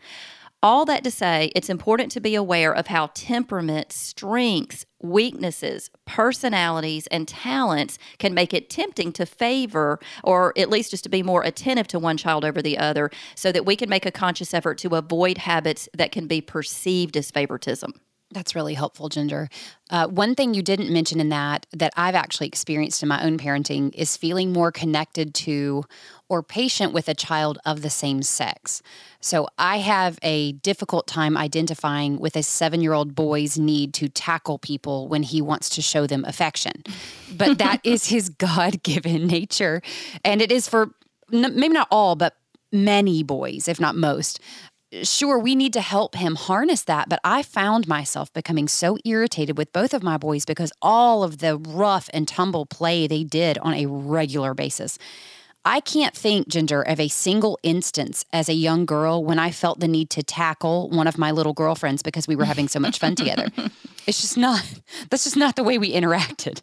All 0.60 0.84
that 0.86 1.04
to 1.04 1.10
say, 1.12 1.52
it's 1.54 1.70
important 1.70 2.10
to 2.12 2.20
be 2.20 2.34
aware 2.34 2.74
of 2.74 2.88
how 2.88 3.10
temperament, 3.14 3.92
strengths, 3.92 4.84
weaknesses, 5.00 5.88
personalities, 6.04 7.06
and 7.08 7.28
talents 7.28 7.96
can 8.18 8.34
make 8.34 8.52
it 8.52 8.68
tempting 8.68 9.12
to 9.12 9.24
favor, 9.24 10.00
or 10.24 10.52
at 10.58 10.68
least 10.68 10.90
just 10.90 11.04
to 11.04 11.08
be 11.08 11.22
more 11.22 11.44
attentive 11.44 11.86
to 11.88 12.00
one 12.00 12.16
child 12.16 12.44
over 12.44 12.60
the 12.60 12.76
other, 12.76 13.08
so 13.36 13.52
that 13.52 13.66
we 13.66 13.76
can 13.76 13.88
make 13.88 14.04
a 14.04 14.10
conscious 14.10 14.52
effort 14.52 14.78
to 14.78 14.96
avoid 14.96 15.38
habits 15.38 15.88
that 15.96 16.10
can 16.10 16.26
be 16.26 16.40
perceived 16.40 17.16
as 17.16 17.30
favoritism. 17.30 17.92
That's 18.30 18.54
really 18.54 18.74
helpful, 18.74 19.08
Ginger. 19.08 19.48
Uh, 19.88 20.06
one 20.06 20.34
thing 20.34 20.52
you 20.52 20.62
didn't 20.62 20.92
mention 20.92 21.18
in 21.18 21.30
that 21.30 21.64
that 21.72 21.94
I've 21.96 22.14
actually 22.14 22.46
experienced 22.46 23.02
in 23.02 23.08
my 23.08 23.24
own 23.24 23.38
parenting 23.38 23.94
is 23.94 24.18
feeling 24.18 24.52
more 24.52 24.70
connected 24.70 25.32
to 25.34 25.84
or 26.28 26.42
patient 26.42 26.92
with 26.92 27.08
a 27.08 27.14
child 27.14 27.58
of 27.64 27.80
the 27.80 27.88
same 27.88 28.22
sex. 28.22 28.82
So 29.20 29.48
I 29.56 29.78
have 29.78 30.18
a 30.22 30.52
difficult 30.52 31.06
time 31.06 31.38
identifying 31.38 32.18
with 32.18 32.36
a 32.36 32.42
seven 32.42 32.82
year 32.82 32.92
old 32.92 33.14
boy's 33.14 33.58
need 33.58 33.94
to 33.94 34.10
tackle 34.10 34.58
people 34.58 35.08
when 35.08 35.22
he 35.22 35.40
wants 35.40 35.70
to 35.70 35.82
show 35.82 36.06
them 36.06 36.26
affection. 36.26 36.84
But 37.34 37.56
that 37.58 37.80
is 37.84 38.08
his 38.08 38.28
God 38.28 38.82
given 38.82 39.26
nature. 39.26 39.80
And 40.22 40.42
it 40.42 40.52
is 40.52 40.68
for 40.68 40.90
maybe 41.30 41.68
not 41.70 41.88
all, 41.90 42.14
but 42.14 42.34
many 42.70 43.22
boys, 43.22 43.68
if 43.68 43.80
not 43.80 43.96
most 43.96 44.40
sure, 45.02 45.38
we 45.38 45.54
need 45.54 45.72
to 45.74 45.80
help 45.80 46.14
him 46.14 46.34
harness 46.34 46.82
that. 46.84 47.08
But 47.08 47.20
I 47.24 47.42
found 47.42 47.88
myself 47.88 48.32
becoming 48.32 48.68
so 48.68 48.98
irritated 49.04 49.58
with 49.58 49.72
both 49.72 49.94
of 49.94 50.02
my 50.02 50.16
boys 50.16 50.44
because 50.44 50.72
all 50.82 51.22
of 51.22 51.38
the 51.38 51.56
rough 51.56 52.08
and 52.12 52.26
tumble 52.26 52.66
play 52.66 53.06
they 53.06 53.24
did 53.24 53.58
on 53.58 53.74
a 53.74 53.86
regular 53.86 54.54
basis. 54.54 54.98
I 55.64 55.80
can't 55.80 56.16
think, 56.16 56.48
Ginger, 56.48 56.80
of 56.82 56.98
a 56.98 57.08
single 57.08 57.58
instance 57.62 58.24
as 58.32 58.48
a 58.48 58.54
young 58.54 58.86
girl 58.86 59.22
when 59.22 59.38
I 59.38 59.50
felt 59.50 59.80
the 59.80 59.88
need 59.88 60.08
to 60.10 60.22
tackle 60.22 60.88
one 60.88 61.06
of 61.06 61.18
my 61.18 61.30
little 61.30 61.52
girlfriends 61.52 62.02
because 62.02 62.26
we 62.26 62.36
were 62.36 62.46
having 62.46 62.68
so 62.68 62.80
much 62.80 62.98
fun 62.98 63.14
together. 63.14 63.48
It's 64.06 64.22
just 64.22 64.38
not, 64.38 64.64
that's 65.10 65.24
just 65.24 65.36
not 65.36 65.54
the 65.54 65.62
way 65.62 65.76
we 65.76 65.92
interacted. 65.92 66.62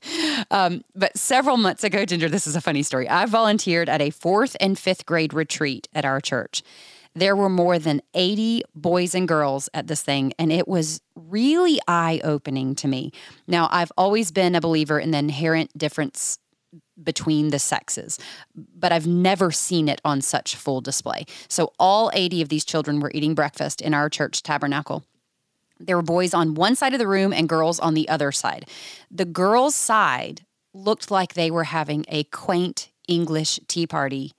Um, 0.50 0.83
but 0.95 1.16
several 1.16 1.57
months 1.57 1.83
ago, 1.83 2.04
Ginger, 2.04 2.28
this 2.28 2.48
is 2.48 2.56
a 2.56 2.62
funny 2.62 2.81
story. 2.81 3.07
I 3.07 3.28
volunteered 3.28 3.88
at 3.88 4.01
a 4.01 4.10
fourth 4.10 4.57
and 4.60 4.80
fifth 4.80 5.06
grade 5.06 5.31
retreat 5.31 5.88
at 5.94 6.06
our 6.06 6.19
church 6.19 6.63
there 7.16 7.36
were 7.36 7.50
more 7.50 7.80
than 7.80 8.02
80 8.14 8.64
boys 8.76 9.16
and 9.16 9.28
girls 9.28 9.70
at 9.74 9.88
this 9.88 10.02
thing, 10.02 10.34
and 10.38 10.52
it 10.52 10.68
was 10.68 11.02
really 11.16 11.80
eye 11.88 12.20
opening 12.24 12.76
to 12.76 12.88
me. 12.88 13.12
Now, 13.48 13.70
I've 13.72 13.92
always 13.98 14.32
been 14.32 14.54
a 14.54 14.62
believer 14.62 15.00
in 15.00 15.12
the 15.12 15.18
inherent 15.18 15.76
difference 15.78 16.38
between 17.02 17.50
the 17.50 17.60
sexes, 17.60 18.20
but 18.54 18.92
I've 18.92 19.08
never 19.08 19.52
seen 19.52 19.88
it 19.88 20.02
on 20.04 20.22
such 20.22 20.56
full 20.56 20.81
display. 20.81 21.26
So, 21.48 21.72
all 21.80 22.12
80 22.14 22.42
of 22.42 22.50
these 22.50 22.66
children 22.66 23.00
were 23.00 23.12
eating 23.14 23.34
breakfast 23.34 23.81
in 23.81 23.94
our 23.94 24.10
church 24.10 24.44
tabernacle. 24.44 25.06
There 25.80 25.95
were 25.95 26.04
boys 26.04 26.34
on 26.34 26.54
one 26.54 26.76
side 26.76 26.94
of 26.94 27.00
the 27.00 27.07
room 27.07 27.34
and 27.34 27.50
girls 27.50 27.80
on 27.80 27.94
the 27.94 28.07
other 28.10 28.31
side. 28.31 28.69
The 29.10 29.26
girls' 29.26 29.76
side 29.76 30.45
looked 30.74 31.12
like 31.12 31.34
they 31.34 31.52
were 31.52 31.66
having 31.66 32.06
a 32.10 32.26
quaint 32.26 32.92
English 33.07 33.60
tea 33.68 33.88
party 33.88 34.34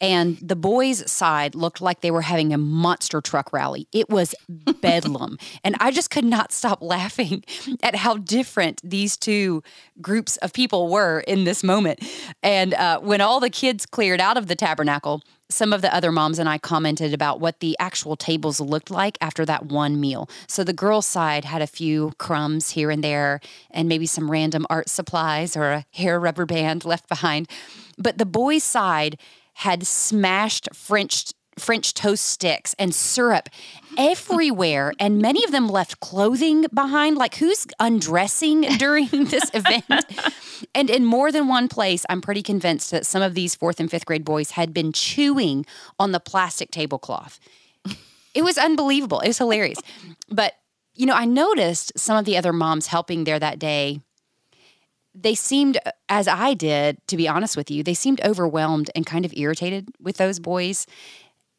and 0.00 0.36
the 0.38 0.56
boys' 0.56 1.10
side 1.10 1.54
looked 1.54 1.80
like 1.80 2.00
they 2.00 2.10
were 2.10 2.22
having 2.22 2.52
a 2.52 2.58
monster 2.58 3.20
truck 3.20 3.52
rally. 3.52 3.88
It 3.92 4.10
was 4.10 4.34
bedlam. 4.80 5.38
and 5.64 5.74
I 5.80 5.90
just 5.90 6.10
could 6.10 6.24
not 6.24 6.52
stop 6.52 6.82
laughing 6.82 7.44
at 7.82 7.96
how 7.96 8.18
different 8.18 8.80
these 8.84 9.16
two 9.16 9.62
groups 10.00 10.36
of 10.38 10.52
people 10.52 10.88
were 10.88 11.20
in 11.20 11.44
this 11.44 11.64
moment. 11.64 12.04
And 12.42 12.74
uh, 12.74 13.00
when 13.00 13.20
all 13.20 13.40
the 13.40 13.50
kids 13.50 13.86
cleared 13.86 14.20
out 14.20 14.36
of 14.36 14.48
the 14.48 14.56
tabernacle, 14.56 15.22
some 15.48 15.72
of 15.72 15.80
the 15.80 15.94
other 15.94 16.10
moms 16.10 16.38
and 16.38 16.48
I 16.48 16.58
commented 16.58 17.14
about 17.14 17.40
what 17.40 17.60
the 17.60 17.76
actual 17.78 18.16
tables 18.16 18.60
looked 18.60 18.90
like 18.90 19.16
after 19.20 19.44
that 19.44 19.66
one 19.66 20.00
meal. 20.00 20.28
So 20.48 20.64
the 20.64 20.72
girls' 20.72 21.06
side 21.06 21.44
had 21.44 21.62
a 21.62 21.66
few 21.66 22.12
crumbs 22.18 22.70
here 22.70 22.90
and 22.90 23.02
there, 23.02 23.40
and 23.70 23.88
maybe 23.88 24.06
some 24.06 24.30
random 24.30 24.66
art 24.68 24.88
supplies 24.88 25.56
or 25.56 25.70
a 25.70 25.84
hair 25.92 26.18
rubber 26.18 26.46
band 26.46 26.84
left 26.84 27.08
behind. 27.08 27.48
But 27.96 28.18
the 28.18 28.26
boys' 28.26 28.64
side 28.64 29.18
had 29.56 29.86
smashed 29.86 30.68
French 30.74 31.32
French 31.58 31.94
toast 31.94 32.26
sticks 32.26 32.74
and 32.78 32.94
syrup 32.94 33.48
everywhere, 33.96 34.92
and 35.00 35.22
many 35.22 35.42
of 35.44 35.52
them 35.52 35.68
left 35.68 36.00
clothing 36.00 36.66
behind. 36.74 37.16
Like, 37.16 37.36
who's 37.36 37.66
undressing 37.80 38.60
during 38.78 39.08
this 39.08 39.50
event? 39.54 39.84
and 40.74 40.90
in 40.90 41.06
more 41.06 41.32
than 41.32 41.48
one 41.48 41.68
place, 41.68 42.04
I'm 42.10 42.20
pretty 42.20 42.42
convinced 42.42 42.90
that 42.90 43.06
some 43.06 43.22
of 43.22 43.34
these 43.34 43.54
fourth 43.54 43.80
and 43.80 43.90
fifth 43.90 44.04
grade 44.04 44.24
boys 44.24 44.50
had 44.50 44.74
been 44.74 44.92
chewing 44.92 45.64
on 45.98 46.12
the 46.12 46.20
plastic 46.20 46.70
tablecloth. 46.70 47.40
It 48.34 48.44
was 48.44 48.58
unbelievable. 48.58 49.20
It 49.20 49.28
was 49.28 49.38
hilarious. 49.38 49.78
But, 50.28 50.52
you 50.94 51.06
know, 51.06 51.14
I 51.14 51.24
noticed 51.24 51.90
some 51.96 52.18
of 52.18 52.26
the 52.26 52.36
other 52.36 52.52
moms 52.52 52.88
helping 52.88 53.24
there 53.24 53.38
that 53.38 53.58
day 53.58 54.02
they 55.16 55.34
seemed, 55.34 55.78
as 56.08 56.28
I 56.28 56.54
did, 56.54 56.98
to 57.08 57.16
be 57.16 57.26
honest 57.26 57.56
with 57.56 57.70
you, 57.70 57.82
they 57.82 57.94
seemed 57.94 58.20
overwhelmed 58.24 58.90
and 58.94 59.06
kind 59.06 59.24
of 59.24 59.32
irritated 59.34 59.88
with 60.00 60.18
those 60.18 60.38
boys. 60.38 60.86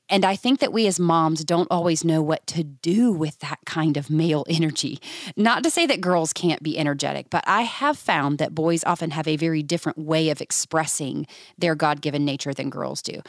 And 0.10 0.24
I 0.24 0.36
think 0.36 0.60
that 0.60 0.72
we 0.72 0.88
as 0.88 1.00
moms 1.00 1.44
don't 1.44 1.68
always 1.70 2.06
know 2.06 2.22
what 2.22 2.48
to 2.48 2.64
do 2.64 3.12
with 3.12 3.40
that 3.40 3.60
kind 3.66 3.98
of 3.98 4.10
male 4.10 4.46
energy. 4.50 5.00
Not 5.36 5.64
to 5.64 5.72
say 5.72 5.86
that 5.88 6.02
girls 6.02 6.34
can't 6.34 6.64
be 6.64 6.78
energetic, 6.78 7.30
but 7.30 7.44
I 7.48 7.64
have 7.64 7.98
found 7.98 8.38
that 8.38 8.56
boys 8.56 8.84
often 8.86 9.12
have 9.12 9.28
a 9.28 9.36
very 9.36 9.64
different 9.64 9.98
way 9.98 10.30
of 10.30 10.40
expressing 10.40 11.28
their 11.58 11.76
God 11.76 12.02
given 12.02 12.24
nature 12.24 12.54
than 12.54 12.70
girls 12.70 13.02
do. 13.02 13.22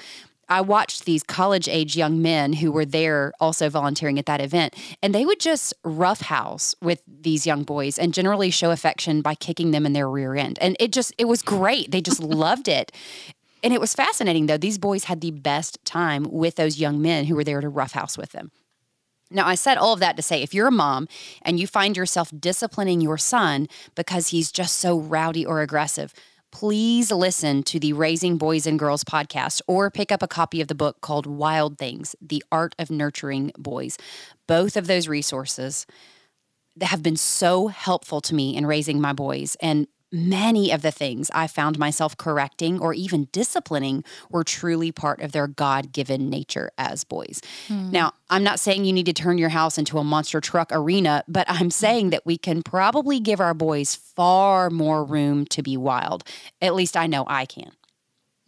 I 0.49 0.61
watched 0.61 1.05
these 1.05 1.23
college 1.23 1.69
age 1.69 1.97
young 1.97 2.23
men 2.23 2.55
who 2.55 2.73
were 2.73 2.85
there 2.85 3.33
also 3.41 3.69
volunteering 3.69 4.19
at 4.19 4.27
that 4.27 4.41
event, 4.41 4.75
and 5.03 5.15
they 5.15 5.27
would 5.27 5.41
just 5.41 5.75
roughhouse 5.85 6.75
with 6.81 7.03
these 7.07 7.47
young 7.47 7.65
boys 7.65 7.99
and 7.99 8.15
generally 8.15 8.51
show 8.51 8.71
affection 8.71 9.21
by 9.21 9.35
kicking 9.35 9.71
them 9.71 9.85
in 9.85 9.93
their 9.93 10.09
rear 10.09 10.35
end. 10.35 10.59
And 10.61 10.77
it 10.81 10.93
just, 10.93 11.13
it 11.19 11.27
was 11.27 11.43
great. 11.43 11.91
They 11.91 12.01
just 12.01 12.23
loved 12.23 12.69
it. 12.69 12.93
And 13.63 13.75
it 13.75 13.81
was 13.81 13.95
fascinating, 13.95 14.47
though. 14.47 14.57
These 14.57 14.79
boys 14.79 15.05
had 15.05 15.21
the 15.21 15.33
best 15.33 15.85
time 15.85 16.25
with 16.31 16.55
those 16.55 16.79
young 16.79 17.03
men 17.03 17.25
who 17.25 17.35
were 17.35 17.45
there 17.45 17.61
to 17.61 17.69
roughhouse 17.69 18.17
with 18.17 18.33
them. 18.33 18.51
Now, 19.31 19.47
I 19.47 19.57
said 19.57 19.77
all 19.77 19.93
of 19.93 20.01
that 20.01 20.17
to 20.17 20.23
say 20.23 20.43
if 20.43 20.55
you're 20.55 20.69
a 20.69 20.73
mom 20.73 21.07
and 21.43 21.61
you 21.61 21.67
find 21.67 21.97
yourself 21.97 22.31
disciplining 22.39 23.01
your 23.01 23.19
son 23.19 23.69
because 23.95 24.29
he's 24.29 24.51
just 24.51 24.79
so 24.79 24.99
rowdy 24.99 25.45
or 25.45 25.61
aggressive, 25.61 26.15
please 26.51 27.11
listen 27.11 27.63
to 27.65 27.79
the 27.79 27.93
Raising 27.93 28.37
Boys 28.37 28.67
and 28.67 28.79
Girls 28.79 29.05
podcast 29.05 29.61
or 29.67 29.91
pick 29.91 30.11
up 30.11 30.23
a 30.23 30.29
copy 30.29 30.61
of 30.61 30.69
the 30.69 30.75
book 30.75 31.01
called 31.01 31.27
Wild 31.27 31.79
Things 31.79 32.17
The 32.21 32.43
Art 32.51 32.75
of 32.79 32.91
Nurturing 32.91 33.53
Boys. 33.57 33.97
Both 34.47 34.77
of 34.77 34.87
those 34.87 35.09
resources 35.09 35.87
have 36.81 37.03
been 37.03 37.17
so 37.17 37.69
helpful 37.69 38.21
to 38.23 38.35
me 38.35 38.57
in 38.57 38.67
raising 38.67 39.01
my 39.01 39.13
boys. 39.13 39.57
And 39.61 39.87
many 40.13 40.71
of 40.71 40.83
the 40.83 40.91
things 40.91 41.31
I 41.35 41.47
found 41.47 41.79
myself 41.79 42.17
correcting 42.17 42.81
or 42.81 42.95
even 42.95 43.29
disciplining 43.33 44.05
were 44.31 44.45
truly 44.45 44.93
part 44.93 45.21
of 45.21 45.33
their 45.33 45.47
God 45.47 45.93
given 45.93 46.31
nature 46.31 46.71
as 46.79 47.05
boys. 47.05 47.41
Mm. 47.69 47.93
Now, 47.93 48.13
I'm 48.31 48.45
not 48.45 48.61
saying 48.61 48.85
you 48.85 48.93
need 48.93 49.07
to 49.07 49.13
turn 49.13 49.39
your 49.39 49.49
house 49.49 49.79
into 49.79 49.99
a 49.99 50.05
monster 50.05 50.41
truck 50.41 50.71
arena, 50.73 51.25
but 51.29 51.47
I'm 51.49 51.71
saying 51.71 52.11
that 52.11 52.27
we 52.27 52.39
can 52.39 52.63
probably 52.63 53.21
give 53.21 53.41
our 53.41 53.55
boys 53.55 53.95
far 53.95 54.71
more 54.71 55.05
room 55.05 55.47
to 55.47 55.63
be 55.63 55.77
wild. 55.77 56.25
At 56.61 56.75
least 56.75 56.97
I 56.97 57.07
know 57.07 57.25
I 57.27 57.47
can. 57.47 57.73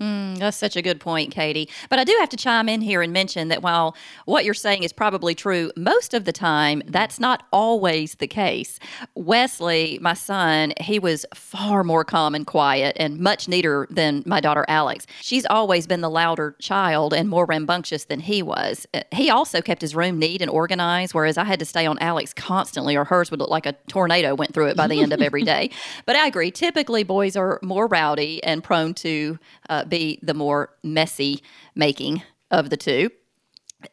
Mm, 0.01 0.39
that's 0.39 0.57
such 0.57 0.77
a 0.77 0.83
good 0.83 0.99
point, 0.99 1.31
Katie. 1.31 1.69
But 1.91 1.99
I 1.99 2.05
do 2.05 2.17
have 2.21 2.31
to 2.31 2.37
chime 2.37 2.71
in 2.71 2.81
here 2.81 3.03
and 3.03 3.13
mention 3.13 3.49
that 3.49 3.63
while 3.63 3.95
what 4.25 4.47
you're 4.47 4.55
saying 4.55 4.83
is 4.83 4.95
probably 4.95 5.35
true, 5.35 5.71
most 5.77 6.15
of 6.15 6.25
the 6.25 6.33
time, 6.33 6.83
that's 6.87 7.21
not 7.21 7.47
always 7.53 8.15
the 8.15 8.27
case. 8.27 8.79
Wesley, 9.15 9.99
my 10.01 10.15
son, 10.15 10.73
he 10.81 10.99
was 10.99 11.27
far 11.35 11.85
more 11.85 12.03
calm 12.03 12.35
and 12.35 12.47
quiet 12.47 12.97
and 12.99 13.19
much 13.19 13.47
neater 13.47 13.87
than 13.91 14.23
my 14.25 14.41
daughter 14.41 14.65
Alex. 14.69 15.07
She's 15.21 15.45
always 15.47 15.87
been 15.87 16.01
the 16.01 16.09
louder 16.09 16.57
child 16.61 17.13
and 17.13 17.29
more 17.29 17.45
rambunctious 17.45 18.05
than 18.05 18.21
he 18.21 18.43
was. 18.43 18.87
Uh, 18.95 19.03
he 19.13 19.29
also 19.29 19.61
kept 19.61 19.83
his 19.83 19.95
room 19.95 20.19
neat 20.19 20.41
and 20.41 20.51
organized, 20.51 21.13
whereas 21.13 21.37
I 21.37 21.45
had 21.45 21.59
to 21.59 21.67
stay 21.67 21.85
on 21.85 21.99
Alex 21.99 22.33
constantly, 22.33 22.97
or 22.97 23.05
hers 23.05 23.31
would 23.31 23.41
look 23.41 23.51
like 23.51 23.67
a 23.67 23.75
tornado 23.89 24.35
went 24.35 24.55
through 24.55 24.69
it 24.69 24.79
by 24.79 24.87
the 24.87 25.01
end 25.03 25.13
of 25.13 25.21
every 25.21 25.43
day. 25.43 25.71
But 26.07 26.17
I 26.17 26.27
agree, 26.27 26.51
typically 26.51 27.05
boys 27.05 27.37
are 27.37 27.59
more 27.63 27.87
rowdy 27.87 28.43
and 28.43 28.65
prone 28.65 28.95
to 28.95 29.39
uh, 29.69 29.85
be 29.91 30.19
the 30.23 30.35
more 30.35 30.71
messy 30.83 31.43
making 31.75 32.23
of 32.51 32.71
the 32.71 32.77
two. 32.77 33.11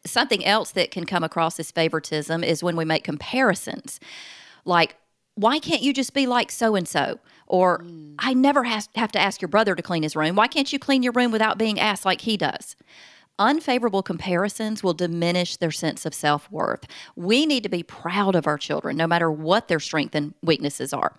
Something 0.04 0.44
else 0.44 0.70
that 0.72 0.90
can 0.90 1.04
come 1.04 1.24
across 1.24 1.58
as 1.58 1.70
favoritism 1.70 2.44
is 2.44 2.62
when 2.62 2.76
we 2.76 2.84
make 2.84 3.04
comparisons. 3.04 4.00
Like, 4.64 4.96
why 5.34 5.58
can't 5.58 5.82
you 5.82 5.92
just 5.92 6.14
be 6.14 6.26
like 6.26 6.50
so 6.50 6.74
and 6.74 6.86
so? 6.86 7.20
Or, 7.46 7.78
mm. 7.78 8.14
I 8.18 8.34
never 8.34 8.64
has, 8.64 8.88
have 8.96 9.12
to 9.12 9.20
ask 9.20 9.40
your 9.40 9.48
brother 9.48 9.74
to 9.74 9.82
clean 9.82 10.02
his 10.02 10.16
room. 10.16 10.36
Why 10.36 10.48
can't 10.48 10.72
you 10.72 10.78
clean 10.78 11.02
your 11.02 11.12
room 11.12 11.30
without 11.30 11.58
being 11.58 11.78
asked 11.78 12.04
like 12.04 12.22
he 12.22 12.36
does? 12.36 12.76
Unfavorable 13.40 14.02
comparisons 14.02 14.82
will 14.82 14.94
diminish 14.94 15.56
their 15.56 15.70
sense 15.70 16.04
of 16.04 16.12
self 16.12 16.50
worth. 16.50 16.86
We 17.14 17.46
need 17.46 17.62
to 17.62 17.68
be 17.68 17.82
proud 17.84 18.34
of 18.34 18.46
our 18.46 18.58
children, 18.58 18.96
no 18.96 19.06
matter 19.06 19.30
what 19.30 19.68
their 19.68 19.78
strengths 19.78 20.16
and 20.16 20.34
weaknesses 20.42 20.92
are. 20.92 21.14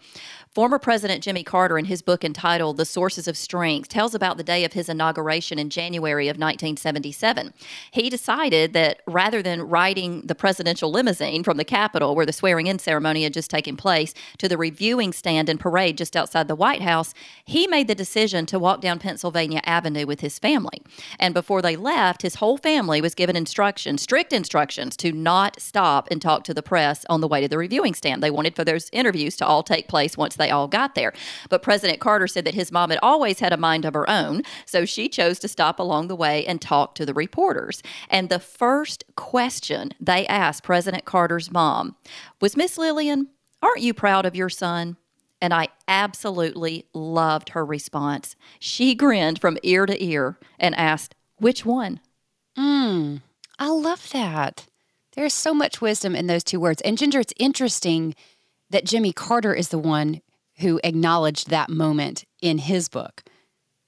Former 0.53 0.79
President 0.79 1.23
Jimmy 1.23 1.43
Carter, 1.43 1.77
in 1.77 1.85
his 1.85 2.01
book 2.01 2.25
entitled 2.25 2.77
The 2.77 2.85
Sources 2.85 3.27
of 3.27 3.37
Strength, 3.37 3.87
tells 3.87 4.15
about 4.15 4.37
the 4.37 4.43
day 4.43 4.65
of 4.65 4.73
his 4.73 4.89
inauguration 4.89 5.59
in 5.59 5.69
January 5.69 6.27
of 6.27 6.37
1977. 6.37 7.53
He 7.91 8.09
decided 8.09 8.73
that 8.73 9.01
rather 9.07 9.43
than 9.43 9.61
riding 9.61 10.21
the 10.21 10.33
presidential 10.33 10.91
limousine 10.91 11.43
from 11.43 11.57
the 11.57 11.63
Capitol, 11.63 12.15
where 12.15 12.25
the 12.25 12.33
swearing 12.33 12.65
in 12.65 12.79
ceremony 12.79 13.23
had 13.23 13.33
just 13.33 13.51
taken 13.51 13.77
place, 13.77 14.13
to 14.39 14.49
the 14.49 14.57
reviewing 14.57 15.13
stand 15.13 15.49
and 15.49 15.59
parade 15.59 15.97
just 15.97 16.17
outside 16.17 16.47
the 16.47 16.55
White 16.55 16.81
House, 16.81 17.13
he 17.45 17.67
made 17.67 17.87
the 17.87 17.93
decision 17.93 18.47
to 18.47 18.57
walk 18.57 18.81
down 18.81 18.97
Pennsylvania 18.97 19.61
Avenue 19.65 20.07
with 20.07 20.21
his 20.21 20.39
family. 20.39 20.81
And 21.19 21.33
before 21.33 21.61
they 21.61 21.75
left, 21.75 22.08
his 22.17 22.35
whole 22.35 22.57
family 22.57 23.01
was 23.01 23.15
given 23.15 23.35
instructions, 23.35 24.01
strict 24.01 24.33
instructions, 24.33 24.97
to 24.97 25.11
not 25.11 25.59
stop 25.59 26.07
and 26.11 26.21
talk 26.21 26.43
to 26.43 26.53
the 26.53 26.63
press 26.63 27.05
on 27.09 27.21
the 27.21 27.27
way 27.27 27.41
to 27.41 27.47
the 27.47 27.57
reviewing 27.57 27.93
stand. 27.93 28.21
They 28.21 28.31
wanted 28.31 28.55
for 28.55 28.63
those 28.63 28.89
interviews 28.91 29.35
to 29.37 29.45
all 29.45 29.63
take 29.63 29.87
place 29.87 30.17
once 30.17 30.35
they 30.35 30.49
all 30.49 30.67
got 30.67 30.95
there. 30.95 31.13
But 31.49 31.61
President 31.61 31.99
Carter 31.99 32.27
said 32.27 32.45
that 32.45 32.53
his 32.53 32.71
mom 32.71 32.89
had 32.89 32.99
always 33.01 33.39
had 33.39 33.53
a 33.53 33.57
mind 33.57 33.85
of 33.85 33.93
her 33.93 34.09
own, 34.09 34.43
so 34.65 34.85
she 34.85 35.07
chose 35.07 35.39
to 35.39 35.47
stop 35.47 35.79
along 35.79 36.07
the 36.07 36.15
way 36.15 36.45
and 36.45 36.61
talk 36.61 36.95
to 36.95 37.05
the 37.05 37.13
reporters. 37.13 37.81
And 38.09 38.29
the 38.29 38.39
first 38.39 39.03
question 39.15 39.91
they 39.99 40.25
asked 40.27 40.63
President 40.63 41.05
Carter's 41.05 41.51
mom 41.51 41.95
was 42.41 42.57
Miss 42.57 42.77
Lillian, 42.77 43.27
aren't 43.61 43.81
you 43.81 43.93
proud 43.93 44.25
of 44.25 44.35
your 44.35 44.49
son? 44.49 44.97
And 45.41 45.53
I 45.53 45.69
absolutely 45.87 46.85
loved 46.93 47.49
her 47.49 47.65
response. 47.65 48.35
She 48.59 48.93
grinned 48.93 49.39
from 49.39 49.57
ear 49.63 49.85
to 49.85 50.03
ear 50.03 50.37
and 50.59 50.75
asked, 50.75 51.15
Which 51.39 51.65
one? 51.65 51.99
Mm, 52.57 53.21
I 53.57 53.69
love 53.69 54.09
that. 54.11 54.65
There's 55.13 55.33
so 55.33 55.53
much 55.53 55.81
wisdom 55.81 56.15
in 56.15 56.27
those 56.27 56.43
two 56.43 56.59
words. 56.59 56.81
And 56.81 56.97
Ginger, 56.97 57.19
it's 57.19 57.33
interesting 57.37 58.15
that 58.69 58.85
Jimmy 58.85 59.11
Carter 59.11 59.53
is 59.53 59.69
the 59.69 59.79
one 59.79 60.21
who 60.59 60.79
acknowledged 60.83 61.49
that 61.49 61.69
moment 61.69 62.25
in 62.41 62.57
his 62.59 62.89
book. 62.89 63.23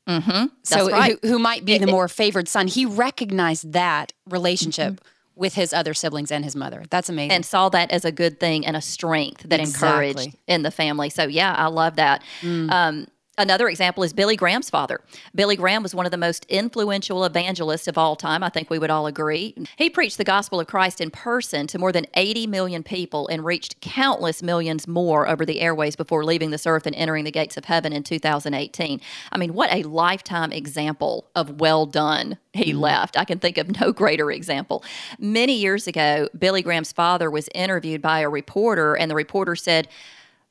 Mm-hmm. 0.07 0.45
so, 0.63 0.89
right. 0.89 1.17
who, 1.21 1.27
who, 1.29 1.39
might 1.39 1.63
be 1.63 1.77
the 1.77 1.87
more 1.87 2.07
favored 2.07 2.47
son, 2.47 2.67
he 2.67 2.85
recognized 2.85 3.71
that 3.73 4.13
relationship 4.27 4.95
mm-hmm. 4.95 5.39
with 5.39 5.53
his 5.53 5.73
other 5.73 5.93
siblings 5.93 6.31
and 6.31 6.43
his 6.43 6.55
mother. 6.55 6.83
That's 6.89 7.07
amazing. 7.07 7.31
And 7.31 7.45
saw 7.45 7.69
that 7.69 7.91
as 7.91 8.03
a 8.03 8.11
good 8.11 8.39
thing 8.39 8.65
and 8.65 8.75
a 8.75 8.81
strength 8.81 9.43
that 9.43 9.59
exactly. 9.59 10.09
encouraged 10.09 10.37
in 10.47 10.63
the 10.63 10.71
family. 10.71 11.11
So, 11.11 11.23
yeah, 11.23 11.53
I 11.55 11.67
love 11.67 11.97
that. 11.97 12.23
Mm. 12.41 12.71
Um, 12.71 13.07
Another 13.37 13.69
example 13.69 14.03
is 14.03 14.11
Billy 14.11 14.35
Graham's 14.35 14.69
father. 14.69 14.99
Billy 15.33 15.55
Graham 15.55 15.83
was 15.83 15.95
one 15.95 16.05
of 16.05 16.11
the 16.11 16.17
most 16.17 16.45
influential 16.49 17.23
evangelists 17.23 17.87
of 17.87 17.97
all 17.97 18.17
time. 18.17 18.43
I 18.43 18.49
think 18.49 18.69
we 18.69 18.77
would 18.77 18.89
all 18.89 19.07
agree. 19.07 19.55
He 19.77 19.89
preached 19.89 20.17
the 20.17 20.25
gospel 20.25 20.59
of 20.59 20.67
Christ 20.67 20.99
in 20.99 21.11
person 21.11 21.65
to 21.67 21.79
more 21.79 21.93
than 21.93 22.07
80 22.15 22.47
million 22.47 22.83
people 22.83 23.29
and 23.29 23.45
reached 23.45 23.79
countless 23.79 24.43
millions 24.43 24.85
more 24.85 25.29
over 25.29 25.45
the 25.45 25.61
airways 25.61 25.95
before 25.95 26.25
leaving 26.25 26.51
this 26.51 26.67
earth 26.67 26.85
and 26.85 26.95
entering 26.95 27.23
the 27.23 27.31
gates 27.31 27.55
of 27.55 27.65
heaven 27.65 27.93
in 27.93 28.03
2018. 28.03 28.99
I 29.31 29.37
mean, 29.37 29.53
what 29.53 29.73
a 29.73 29.83
lifetime 29.83 30.51
example 30.51 31.25
of 31.33 31.61
well 31.61 31.85
done 31.85 32.37
he 32.51 32.71
mm-hmm. 32.71 32.81
left. 32.81 33.17
I 33.17 33.23
can 33.23 33.39
think 33.39 33.57
of 33.57 33.79
no 33.79 33.93
greater 33.93 34.29
example. 34.29 34.83
Many 35.17 35.53
years 35.53 35.87
ago, 35.87 36.27
Billy 36.37 36.61
Graham's 36.61 36.91
father 36.91 37.31
was 37.31 37.47
interviewed 37.55 38.01
by 38.01 38.19
a 38.19 38.29
reporter, 38.29 38.95
and 38.95 39.09
the 39.09 39.15
reporter 39.15 39.55
said, 39.55 39.87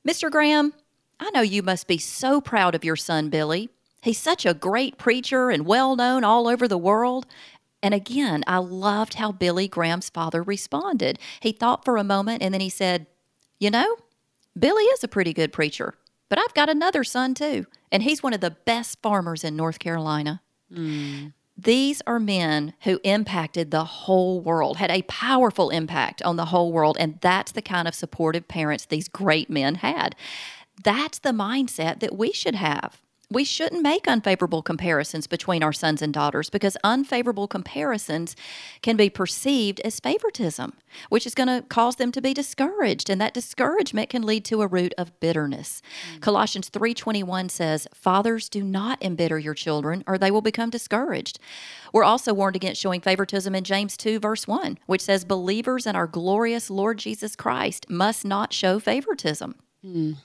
Mr. 0.07 0.31
Graham, 0.31 0.73
I 1.21 1.31
know 1.31 1.43
you 1.43 1.63
must 1.63 1.87
be 1.87 1.99
so 1.99 2.41
proud 2.41 2.75
of 2.75 2.85
your 2.85 2.97
son, 2.97 3.29
Billy. 3.29 3.69
He's 4.03 4.19
such 4.19 4.47
a 4.47 4.55
great 4.55 4.97
preacher 4.97 5.51
and 5.51 5.67
well 5.67 5.95
known 5.95 6.25
all 6.25 6.49
over 6.49 6.67
the 6.67 6.79
world. 6.79 7.27
And 7.83 7.93
again, 7.95 8.43
I 8.47 8.59
loved 8.59 9.15
how 9.15 9.31
Billy 9.31 9.69
Graham's 9.69 10.09
father 10.09 10.43
responded. 10.43 11.19
He 11.41 11.53
thought 11.53 11.85
for 11.85 11.99
a 11.99 12.05
moment 12.05 12.43
and 12.43 12.53
then 12.55 12.61
he 12.61 12.71
said, 12.71 13.07
You 13.59 13.71
know, 13.71 13.97
Billy 14.59 14.85
is 14.85 15.05
a 15.05 15.09
pretty 15.09 15.33
good 15.33 15.53
preacher, 15.53 15.95
but 16.29 16.39
I've 16.39 16.55
got 16.55 16.71
another 16.71 17.05
son 17.05 17.35
too, 17.35 17.67
and 17.93 18.03
he's 18.03 18.23
one 18.23 18.33
of 18.33 18.41
the 18.41 18.51
best 18.51 19.01
farmers 19.03 19.45
in 19.45 19.57
North 19.57 19.79
Carolina. 19.79 20.43
Mm. 20.73 21.33
These 21.57 22.01
are 22.07 22.19
men 22.19 22.73
who 22.83 23.01
impacted 23.05 23.71
the 23.71 23.85
whole 23.85 24.41
world, 24.41 24.79
had 24.79 24.91
a 24.91 25.03
powerful 25.03 25.69
impact 25.71 26.23
on 26.23 26.37
the 26.37 26.47
whole 26.47 26.73
world, 26.73 26.97
and 26.99 27.19
that's 27.21 27.53
the 27.53 27.61
kind 27.61 27.87
of 27.87 27.95
supportive 27.95 28.49
parents 28.49 28.87
these 28.87 29.09
great 29.09 29.51
men 29.51 29.77
had. 29.77 30.17
That's 30.83 31.19
the 31.19 31.31
mindset 31.31 32.01
that 32.01 32.17
we 32.17 32.33
should 32.33 32.55
have. 32.55 33.01
We 33.33 33.45
shouldn't 33.45 33.83
make 33.83 34.09
unfavorable 34.09 34.61
comparisons 34.61 35.29
between 35.29 35.63
our 35.63 35.73
sons 35.73 36.03
and 36.03 36.13
daughters 36.13 36.51
because 36.51 36.77
unfavorable 36.83 37.47
comparisons 37.47 38.35
can 38.83 38.97
be 38.97 39.09
perceived 39.09 39.79
as 39.85 40.01
favoritism, 40.01 40.73
which 41.11 41.29
is 41.29 41.37
going 41.37 41.47
to 41.47 41.65
cause 41.69 41.95
them 41.95 42.11
to 42.11 42.21
be 42.21 42.35
discouraged 42.35 43.09
and 43.09 43.21
that 43.21 43.33
discouragement 43.33 44.11
can 44.11 44.25
lead 44.25 44.45
to 44.47 44.63
a 44.63 44.67
root 44.67 44.93
of 44.99 45.19
bitterness. 45.21 45.81
Mm-hmm. 46.09 46.21
Colossians 46.21 46.71
3:21 46.71 47.51
says, 47.51 47.87
"Fathers, 47.95 48.49
do 48.49 48.65
not 48.65 49.01
embitter 49.01 49.39
your 49.39 49.55
children 49.55 50.03
or 50.09 50.19
they 50.19 50.33
will 50.33 50.43
become 50.43 50.71
discouraged." 50.71 51.39
We're 51.93 52.03
also 52.03 52.35
warned 52.35 52.57
against 52.57 52.81
showing 52.81 53.01
favoritism 53.01 53.55
in 53.55 53.63
James 53.63 53.97
2 53.97 54.19
verse 54.19 54.49
1, 54.49 54.77
which 54.87 55.03
says, 55.03 55.25
"Believers 55.25 55.87
in 55.87 55.95
our 55.95 56.09
glorious 56.09 56.69
Lord 56.69 56.99
Jesus 56.99 57.37
Christ 57.37 57.89
must 57.89 58.25
not 58.25 58.53
show 58.53 58.81
favoritism." 58.81 59.55
Mm. 59.85 60.17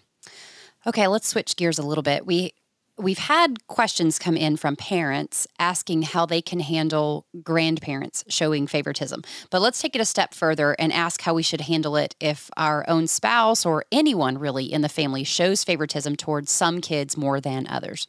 Okay, 0.88 1.08
let's 1.08 1.28
switch 1.28 1.56
gears 1.56 1.80
a 1.80 1.84
little 1.84 2.04
bit. 2.04 2.26
We 2.26 2.54
we've 2.98 3.18
had 3.18 3.68
questions 3.68 4.18
come 4.20 4.38
in 4.38 4.56
from 4.56 4.76
parents 4.76 5.48
asking 5.60 6.04
how 6.04 6.26
they 6.26 6.42
can 6.42 6.62
handle 6.62 7.26
grandparents 7.44 8.24
showing 8.30 8.68
favoritism. 8.68 9.22
But 9.50 9.62
let's 9.62 9.82
take 9.82 9.96
it 9.96 10.02
a 10.02 10.06
step 10.06 10.34
further 10.34 10.76
and 10.80 10.94
ask 10.94 11.22
how 11.22 11.34
we 11.34 11.44
should 11.44 11.62
handle 11.62 11.98
it 11.98 12.16
if 12.22 12.50
our 12.56 12.86
own 12.88 13.08
spouse 13.08 13.66
or 13.66 13.84
anyone 13.92 14.38
really 14.38 14.72
in 14.72 14.82
the 14.82 14.88
family 14.88 15.26
shows 15.26 15.64
favoritism 15.64 16.16
towards 16.16 16.52
some 16.52 16.80
kids 16.80 17.18
more 17.18 17.42
than 17.42 17.68
others. 17.68 18.08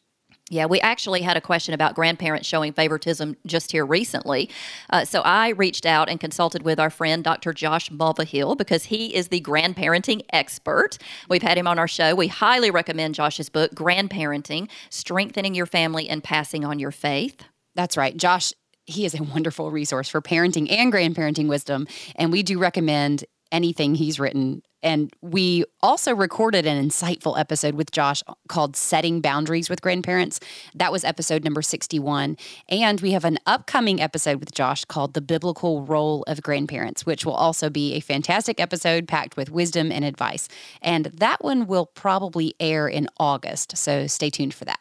Yeah, 0.49 0.67
we 0.67 0.81
actually 0.81 1.23
had 1.23 1.37
a 1.37 1.41
question 1.41 1.75
about 1.75 1.97
grandparents 1.97 2.47
showing 2.47 2.73
favoritism 2.73 3.37
just 3.47 3.73
here 3.73 3.85
recently. 3.85 4.49
Uh, 4.91 5.05
so 5.05 5.21
I 5.23 5.49
reached 5.49 5.85
out 5.85 6.09
and 6.09 6.21
consulted 6.21 6.63
with 6.63 6.79
our 6.79 6.91
friend 6.91 7.25
Dr. 7.25 7.53
Josh 7.53 7.91
Mulvihill 7.91 8.57
because 8.57 8.85
he 8.85 9.13
is 9.13 9.29
the 9.29 9.41
grandparenting 9.41 10.23
expert. 10.33 10.99
We've 11.29 11.43
had 11.43 11.59
him 11.59 11.67
on 11.67 11.81
our 11.81 11.89
show. 11.89 12.15
We 12.15 12.29
highly 12.29 12.71
recommend 12.71 13.17
Josh's 13.17 13.49
book, 13.49 13.73
Grandparenting 13.75 14.69
Strengthening 14.89 15.57
Your 15.57 15.67
Family 15.67 16.09
and 16.09 16.23
Passing 16.23 16.65
on 16.65 16.79
Your 16.79 16.93
Faith. 16.93 17.43
That's 17.75 17.97
right. 17.97 18.17
Josh 18.17 18.53
he 18.87 19.05
is 19.05 19.19
a 19.19 19.23
wonderful 19.23 19.71
resource 19.73 20.09
for 20.09 20.23
parenting 20.23 20.71
and 20.71 20.93
grandparenting 20.93 21.49
wisdom. 21.49 21.89
And 22.15 22.31
we 22.31 22.45
do 22.45 22.59
recommend 22.59 23.25
anything 23.53 23.95
he's 23.95 24.19
written 24.21 24.63
and 24.87 25.13
we 25.21 25.65
also 25.83 26.15
recorded 26.15 26.65
an 26.65 26.89
insightful 26.89 27.37
episode 27.37 27.75
with 27.75 27.91
Josh 27.91 28.23
called 28.47 28.77
Setting 28.77 29.21
Boundaries 29.21 29.69
with 29.69 29.83
Grandparents. 29.83 30.39
That 30.77 30.93
was 30.93 31.03
episode 31.03 31.43
number 31.43 31.61
61. 31.61 32.37
And 32.69 33.01
we 33.01 33.11
have 33.11 33.25
an 33.25 33.39
upcoming 33.47 34.01
episode 34.01 34.39
with 34.39 34.53
Josh 34.53 34.85
called 34.85 35.15
The 35.15 35.21
Biblical 35.21 35.83
Role 35.83 36.23
of 36.29 36.41
Grandparents, 36.41 37.05
which 37.05 37.27
will 37.27 37.35
also 37.35 37.69
be 37.69 37.95
a 37.95 38.01
fantastic 38.01 38.61
episode 38.61 39.09
packed 39.09 39.37
with 39.37 39.51
wisdom 39.51 39.91
and 39.91 40.05
advice. 40.05 40.49
And 40.81 41.07
that 41.07 41.43
one 41.43 41.67
will 41.67 41.87
probably 41.87 42.55
air 42.61 42.87
in 42.87 43.09
August. 43.19 43.77
So 43.77 44.07
stay 44.07 44.31
tuned 44.31 44.55
for 44.55 44.67
that. 44.67 44.79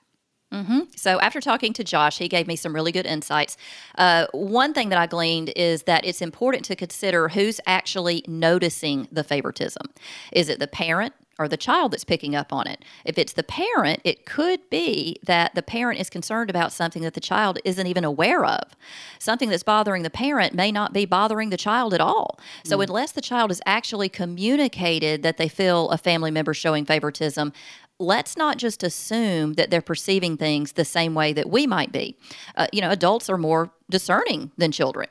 Mm-hmm. 0.55 0.79
So, 0.95 1.19
after 1.19 1.41
talking 1.41 1.73
to 1.73 1.83
Josh, 1.83 2.17
he 2.17 2.29
gave 2.29 2.47
me 2.47 2.55
some 2.55 2.73
really 2.73 2.93
good 2.93 3.05
insights. 3.05 3.57
Uh, 3.97 4.27
one 4.31 4.73
thing 4.73 4.87
that 4.89 4.97
I 4.97 5.05
gleaned 5.05 5.51
is 5.55 5.83
that 5.83 6.05
it's 6.05 6.21
important 6.21 6.63
to 6.65 6.75
consider 6.75 7.27
who's 7.27 7.59
actually 7.65 8.23
noticing 8.25 9.07
the 9.11 9.23
favoritism. 9.23 9.87
Is 10.31 10.47
it 10.47 10.59
the 10.59 10.67
parent? 10.67 11.13
Or 11.37 11.49
the 11.49 11.57
child 11.57 11.91
that's 11.91 12.05
picking 12.05 12.33
up 12.33 12.53
on 12.53 12.65
it. 12.65 12.85
If 13.03 13.17
it's 13.17 13.33
the 13.33 13.43
parent, 13.43 13.99
it 14.05 14.25
could 14.25 14.61
be 14.69 15.17
that 15.25 15.53
the 15.53 15.61
parent 15.61 15.99
is 15.99 16.09
concerned 16.09 16.49
about 16.49 16.71
something 16.71 17.01
that 17.01 17.13
the 17.13 17.19
child 17.19 17.59
isn't 17.65 17.87
even 17.87 18.05
aware 18.05 18.45
of. 18.45 18.63
Something 19.19 19.49
that's 19.49 19.61
bothering 19.61 20.03
the 20.03 20.09
parent 20.09 20.53
may 20.53 20.71
not 20.71 20.93
be 20.93 21.03
bothering 21.03 21.49
the 21.49 21.57
child 21.57 21.93
at 21.93 21.99
all. 21.99 22.39
So, 22.63 22.77
mm. 22.77 22.85
unless 22.85 23.11
the 23.11 23.19
child 23.19 23.51
is 23.51 23.61
actually 23.65 24.07
communicated 24.07 25.23
that 25.23 25.35
they 25.35 25.49
feel 25.49 25.89
a 25.89 25.97
family 25.97 26.31
member 26.31 26.53
showing 26.53 26.85
favoritism, 26.85 27.51
let's 27.99 28.35
not 28.35 28.57
just 28.57 28.83
assume 28.83 29.53
that 29.53 29.69
they're 29.69 29.81
perceiving 29.81 30.37
things 30.37 30.73
the 30.73 30.85
same 30.85 31.13
way 31.13 31.31
that 31.33 31.49
we 31.49 31.65
might 31.65 31.91
be. 31.91 32.17
Uh, 32.55 32.67
you 32.73 32.81
know, 32.81 32.91
adults 32.91 33.29
are 33.29 33.37
more 33.37 33.71
discerning 33.89 34.51
than 34.57 34.71
children. 34.71 35.07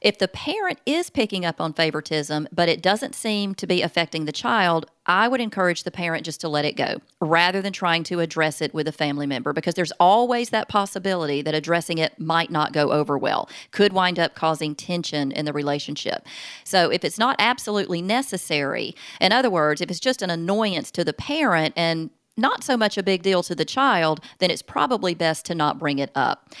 If 0.00 0.18
the 0.18 0.28
parent 0.28 0.78
is 0.86 1.10
picking 1.10 1.44
up 1.44 1.60
on 1.60 1.72
favoritism, 1.72 2.48
but 2.52 2.68
it 2.68 2.82
doesn't 2.82 3.14
seem 3.14 3.54
to 3.56 3.66
be 3.66 3.82
affecting 3.82 4.26
the 4.26 4.32
child, 4.32 4.86
I 5.06 5.26
would 5.26 5.40
encourage 5.40 5.82
the 5.82 5.90
parent 5.90 6.24
just 6.24 6.40
to 6.42 6.48
let 6.48 6.64
it 6.64 6.76
go 6.76 6.98
rather 7.20 7.60
than 7.60 7.72
trying 7.72 8.04
to 8.04 8.20
address 8.20 8.60
it 8.60 8.72
with 8.72 8.86
a 8.86 8.92
family 8.92 9.26
member 9.26 9.52
because 9.52 9.74
there's 9.74 9.92
always 9.98 10.50
that 10.50 10.68
possibility 10.68 11.42
that 11.42 11.54
addressing 11.54 11.98
it 11.98 12.20
might 12.20 12.50
not 12.50 12.72
go 12.72 12.92
over 12.92 13.18
well, 13.18 13.48
could 13.70 13.92
wind 13.92 14.18
up 14.18 14.34
causing 14.34 14.74
tension 14.74 15.32
in 15.32 15.46
the 15.46 15.52
relationship. 15.52 16.26
So 16.62 16.90
if 16.90 17.04
it's 17.04 17.18
not 17.18 17.36
absolutely 17.38 18.02
necessary, 18.02 18.94
in 19.20 19.32
other 19.32 19.50
words, 19.50 19.80
if 19.80 19.90
it's 19.90 19.98
just 19.98 20.22
an 20.22 20.30
annoyance 20.30 20.90
to 20.92 21.04
the 21.04 21.14
parent 21.14 21.74
and 21.76 22.10
not 22.38 22.64
so 22.64 22.76
much 22.76 22.96
a 22.96 23.02
big 23.02 23.22
deal 23.22 23.42
to 23.42 23.54
the 23.54 23.64
child, 23.64 24.20
then 24.38 24.50
it's 24.50 24.62
probably 24.62 25.14
best 25.14 25.44
to 25.46 25.54
not 25.54 25.78
bring 25.78 25.98
it 25.98 26.10
up. 26.14 26.54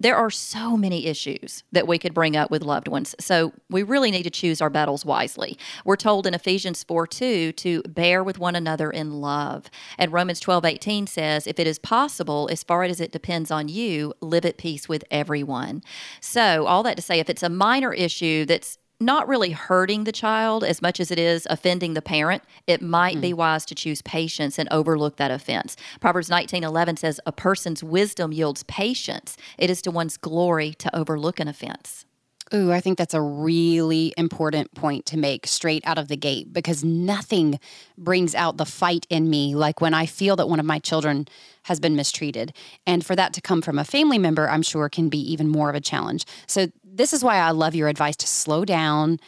There 0.00 0.16
are 0.16 0.30
so 0.30 0.76
many 0.76 1.06
issues 1.06 1.62
that 1.70 1.86
we 1.86 1.98
could 1.98 2.14
bring 2.14 2.36
up 2.36 2.50
with 2.50 2.62
loved 2.62 2.88
ones. 2.88 3.14
So 3.20 3.52
we 3.70 3.84
really 3.84 4.10
need 4.10 4.24
to 4.24 4.30
choose 4.30 4.60
our 4.60 4.68
battles 4.68 5.04
wisely. 5.04 5.56
We're 5.84 5.96
told 5.96 6.26
in 6.26 6.34
Ephesians 6.34 6.82
4 6.82 7.06
2 7.06 7.52
to 7.52 7.82
bear 7.82 8.24
with 8.24 8.38
one 8.38 8.56
another 8.56 8.90
in 8.90 9.20
love. 9.20 9.70
And 9.96 10.12
Romans 10.12 10.40
12 10.40 10.64
18 10.64 11.06
says, 11.06 11.46
if 11.46 11.60
it 11.60 11.66
is 11.68 11.78
possible, 11.78 12.48
as 12.50 12.64
far 12.64 12.82
as 12.82 13.00
it 13.00 13.12
depends 13.12 13.52
on 13.52 13.68
you, 13.68 14.12
live 14.20 14.44
at 14.44 14.58
peace 14.58 14.88
with 14.88 15.04
everyone. 15.12 15.82
So, 16.20 16.66
all 16.66 16.82
that 16.82 16.96
to 16.96 17.02
say, 17.02 17.20
if 17.20 17.30
it's 17.30 17.44
a 17.44 17.48
minor 17.48 17.92
issue 17.92 18.44
that's 18.46 18.78
not 19.00 19.28
really 19.28 19.50
hurting 19.50 20.04
the 20.04 20.12
child 20.12 20.64
as 20.64 20.80
much 20.80 21.00
as 21.00 21.10
it 21.10 21.18
is 21.18 21.46
offending 21.50 21.94
the 21.94 22.02
parent, 22.02 22.42
it 22.66 22.80
might 22.80 23.16
mm. 23.16 23.22
be 23.22 23.32
wise 23.32 23.64
to 23.66 23.74
choose 23.74 24.02
patience 24.02 24.58
and 24.58 24.68
overlook 24.70 25.16
that 25.16 25.30
offense. 25.30 25.76
Proverbs 26.00 26.30
19:11 26.30 26.98
says 26.98 27.20
a 27.26 27.32
person's 27.32 27.82
wisdom 27.82 28.32
yields 28.32 28.62
patience. 28.64 29.36
It 29.58 29.70
is 29.70 29.82
to 29.82 29.90
one's 29.90 30.16
glory 30.16 30.74
to 30.74 30.94
overlook 30.96 31.40
an 31.40 31.48
offense. 31.48 32.06
Ooh, 32.52 32.72
I 32.72 32.80
think 32.80 32.98
that's 32.98 33.14
a 33.14 33.22
really 33.22 34.12
important 34.18 34.74
point 34.74 35.06
to 35.06 35.16
make 35.16 35.46
straight 35.46 35.82
out 35.86 35.96
of 35.96 36.08
the 36.08 36.16
gate 36.16 36.52
because 36.52 36.84
nothing 36.84 37.58
brings 37.96 38.34
out 38.34 38.58
the 38.58 38.66
fight 38.66 39.06
in 39.08 39.30
me 39.30 39.54
like 39.54 39.80
when 39.80 39.94
I 39.94 40.04
feel 40.04 40.36
that 40.36 40.48
one 40.48 40.60
of 40.60 40.66
my 40.66 40.78
children 40.78 41.26
has 41.62 41.80
been 41.80 41.96
mistreated. 41.96 42.52
And 42.86 43.04
for 43.04 43.16
that 43.16 43.32
to 43.34 43.40
come 43.40 43.62
from 43.62 43.78
a 43.78 43.84
family 43.84 44.18
member, 44.18 44.48
I'm 44.48 44.62
sure 44.62 44.90
can 44.90 45.08
be 45.08 45.18
even 45.32 45.48
more 45.48 45.70
of 45.70 45.74
a 45.74 45.80
challenge. 45.80 46.26
So, 46.46 46.66
this 46.84 47.12
is 47.12 47.24
why 47.24 47.38
I 47.38 47.50
love 47.50 47.74
your 47.74 47.88
advice 47.88 48.14
to 48.18 48.26
slow 48.26 48.64
down 48.64 49.18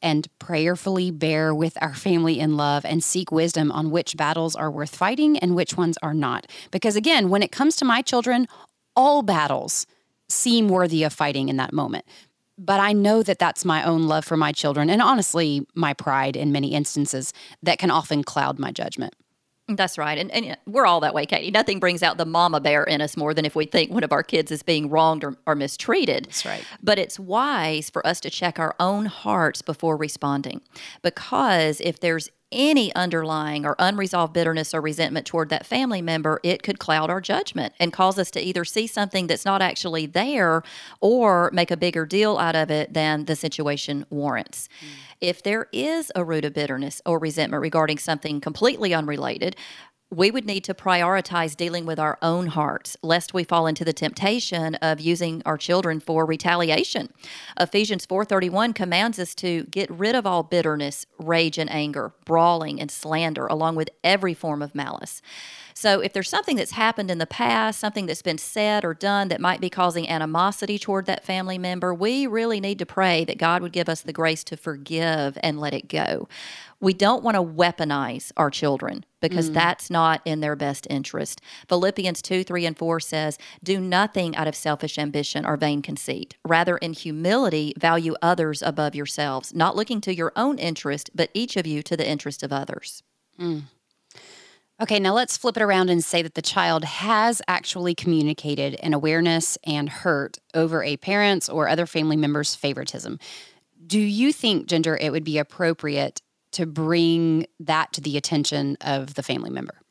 and 0.00 0.26
prayerfully 0.40 1.12
bear 1.12 1.54
with 1.54 1.78
our 1.80 1.94
family 1.94 2.40
in 2.40 2.56
love 2.56 2.84
and 2.84 3.04
seek 3.04 3.30
wisdom 3.30 3.70
on 3.70 3.92
which 3.92 4.16
battles 4.16 4.56
are 4.56 4.70
worth 4.70 4.96
fighting 4.96 5.38
and 5.38 5.54
which 5.54 5.76
ones 5.76 5.96
are 6.02 6.14
not. 6.14 6.48
Because 6.72 6.96
again, 6.96 7.28
when 7.28 7.42
it 7.42 7.52
comes 7.52 7.76
to 7.76 7.84
my 7.84 8.02
children, 8.02 8.48
all 8.96 9.22
battles 9.22 9.86
seem 10.28 10.68
worthy 10.68 11.04
of 11.04 11.12
fighting 11.12 11.48
in 11.48 11.58
that 11.58 11.72
moment 11.72 12.04
but 12.58 12.80
I 12.80 12.92
know 12.92 13.22
that 13.22 13.38
that's 13.38 13.64
my 13.64 13.82
own 13.84 14.06
love 14.06 14.24
for 14.24 14.36
my 14.36 14.52
children 14.52 14.90
and 14.90 15.02
honestly, 15.02 15.66
my 15.74 15.94
pride 15.94 16.36
in 16.36 16.52
many 16.52 16.72
instances 16.74 17.32
that 17.62 17.78
can 17.78 17.90
often 17.90 18.22
cloud 18.22 18.58
my 18.58 18.70
judgment. 18.70 19.14
That's 19.68 19.96
right. 19.96 20.18
And, 20.18 20.30
and 20.32 20.52
uh, 20.52 20.56
we're 20.66 20.86
all 20.86 21.00
that 21.00 21.14
way, 21.14 21.24
Katie. 21.24 21.50
Nothing 21.50 21.78
brings 21.78 22.02
out 22.02 22.18
the 22.18 22.26
mama 22.26 22.60
bear 22.60 22.82
in 22.84 23.00
us 23.00 23.16
more 23.16 23.32
than 23.32 23.44
if 23.44 23.54
we 23.54 23.64
think 23.64 23.90
one 23.92 24.02
of 24.02 24.12
our 24.12 24.22
kids 24.22 24.50
is 24.50 24.62
being 24.62 24.90
wronged 24.90 25.24
or, 25.24 25.36
or 25.46 25.54
mistreated. 25.54 26.26
That's 26.26 26.44
right. 26.44 26.64
But 26.82 26.98
it's 26.98 27.18
wise 27.18 27.88
for 27.88 28.04
us 28.06 28.20
to 28.20 28.30
check 28.30 28.58
our 28.58 28.74
own 28.80 29.06
hearts 29.06 29.62
before 29.62 29.96
responding. 29.96 30.62
Because 31.00 31.80
if 31.80 32.00
there's 32.00 32.28
any 32.52 32.94
underlying 32.94 33.64
or 33.66 33.74
unresolved 33.78 34.32
bitterness 34.32 34.72
or 34.74 34.80
resentment 34.80 35.26
toward 35.26 35.48
that 35.48 35.66
family 35.66 36.02
member, 36.02 36.40
it 36.42 36.62
could 36.62 36.78
cloud 36.78 37.10
our 37.10 37.20
judgment 37.20 37.74
and 37.80 37.92
cause 37.92 38.18
us 38.18 38.30
to 38.32 38.40
either 38.40 38.64
see 38.64 38.86
something 38.86 39.26
that's 39.26 39.44
not 39.44 39.62
actually 39.62 40.06
there 40.06 40.62
or 41.00 41.50
make 41.52 41.70
a 41.70 41.76
bigger 41.76 42.06
deal 42.06 42.38
out 42.38 42.54
of 42.54 42.70
it 42.70 42.92
than 42.92 43.24
the 43.24 43.36
situation 43.36 44.06
warrants. 44.10 44.68
Mm. 44.80 44.88
If 45.20 45.42
there 45.42 45.68
is 45.72 46.10
a 46.14 46.24
root 46.24 46.44
of 46.44 46.52
bitterness 46.52 47.00
or 47.06 47.18
resentment 47.18 47.62
regarding 47.62 47.98
something 47.98 48.40
completely 48.40 48.92
unrelated, 48.92 49.56
we 50.12 50.30
would 50.30 50.44
need 50.44 50.62
to 50.62 50.74
prioritize 50.74 51.56
dealing 51.56 51.86
with 51.86 51.98
our 51.98 52.18
own 52.20 52.48
hearts 52.48 52.98
lest 53.02 53.32
we 53.32 53.42
fall 53.42 53.66
into 53.66 53.82
the 53.82 53.94
temptation 53.94 54.74
of 54.76 55.00
using 55.00 55.42
our 55.46 55.56
children 55.56 55.98
for 55.98 56.26
retaliation. 56.26 57.10
Ephesians 57.58 58.06
4.31 58.06 58.74
commands 58.74 59.18
us 59.18 59.34
to 59.36 59.64
get 59.64 59.90
rid 59.90 60.14
of 60.14 60.26
all 60.26 60.42
bitterness 60.42 61.06
rage 61.18 61.56
and 61.56 61.70
anger 61.70 62.12
brawling 62.26 62.78
and 62.78 62.90
slander 62.90 63.46
along 63.46 63.74
with 63.74 63.88
every 64.04 64.34
form 64.34 64.60
of 64.60 64.74
malice 64.74 65.22
so 65.74 66.00
if 66.00 66.12
there's 66.12 66.28
something 66.28 66.56
that's 66.56 66.72
happened 66.72 67.10
in 67.10 67.18
the 67.18 67.26
past, 67.26 67.80
something 67.80 68.06
that's 68.06 68.22
been 68.22 68.38
said 68.38 68.84
or 68.84 68.94
done 68.94 69.28
that 69.28 69.40
might 69.40 69.60
be 69.60 69.70
causing 69.70 70.08
animosity 70.08 70.78
toward 70.78 71.06
that 71.06 71.24
family 71.24 71.58
member, 71.58 71.94
we 71.94 72.26
really 72.26 72.60
need 72.60 72.78
to 72.78 72.86
pray 72.86 73.24
that 73.24 73.38
God 73.38 73.62
would 73.62 73.72
give 73.72 73.88
us 73.88 74.00
the 74.00 74.12
grace 74.12 74.44
to 74.44 74.56
forgive 74.56 75.38
and 75.42 75.60
let 75.60 75.74
it 75.74 75.88
go. 75.88 76.28
We 76.80 76.92
don't 76.92 77.22
want 77.22 77.36
to 77.36 77.42
weaponize 77.42 78.32
our 78.36 78.50
children 78.50 79.04
because 79.20 79.50
mm. 79.50 79.54
that's 79.54 79.88
not 79.88 80.20
in 80.24 80.40
their 80.40 80.56
best 80.56 80.86
interest. 80.90 81.40
Philippians 81.68 82.20
2, 82.20 82.42
3, 82.42 82.66
and 82.66 82.76
4 82.76 82.98
says, 82.98 83.38
Do 83.62 83.78
nothing 83.78 84.34
out 84.34 84.48
of 84.48 84.56
selfish 84.56 84.98
ambition 84.98 85.46
or 85.46 85.56
vain 85.56 85.80
conceit. 85.80 86.36
Rather, 86.44 86.76
in 86.78 86.92
humility, 86.92 87.72
value 87.78 88.16
others 88.20 88.62
above 88.62 88.96
yourselves, 88.96 89.54
not 89.54 89.76
looking 89.76 90.00
to 90.00 90.14
your 90.14 90.32
own 90.34 90.58
interest, 90.58 91.10
but 91.14 91.30
each 91.34 91.56
of 91.56 91.68
you 91.68 91.84
to 91.84 91.96
the 91.96 92.08
interest 92.08 92.42
of 92.42 92.52
others. 92.52 93.04
Mm. 93.38 93.62
Okay, 94.80 94.98
now 94.98 95.14
let's 95.14 95.36
flip 95.36 95.56
it 95.56 95.62
around 95.62 95.90
and 95.90 96.02
say 96.02 96.22
that 96.22 96.34
the 96.34 96.42
child 96.42 96.84
has 96.84 97.40
actually 97.46 97.94
communicated 97.94 98.74
an 98.82 98.94
awareness 98.94 99.56
and 99.64 99.88
hurt 99.88 100.38
over 100.54 100.82
a 100.82 100.96
parent's 100.96 101.48
or 101.48 101.68
other 101.68 101.86
family 101.86 102.16
member's 102.16 102.54
favoritism. 102.54 103.18
Do 103.86 104.00
you 104.00 104.32
think, 104.32 104.66
Ginger, 104.66 104.96
it 104.96 105.10
would 105.10 105.24
be 105.24 105.38
appropriate 105.38 106.22
to 106.52 106.66
bring 106.66 107.46
that 107.60 107.92
to 107.92 108.00
the 108.00 108.16
attention 108.16 108.76
of 108.80 109.14
the 109.14 109.22
family 109.22 109.50
member? 109.50 109.81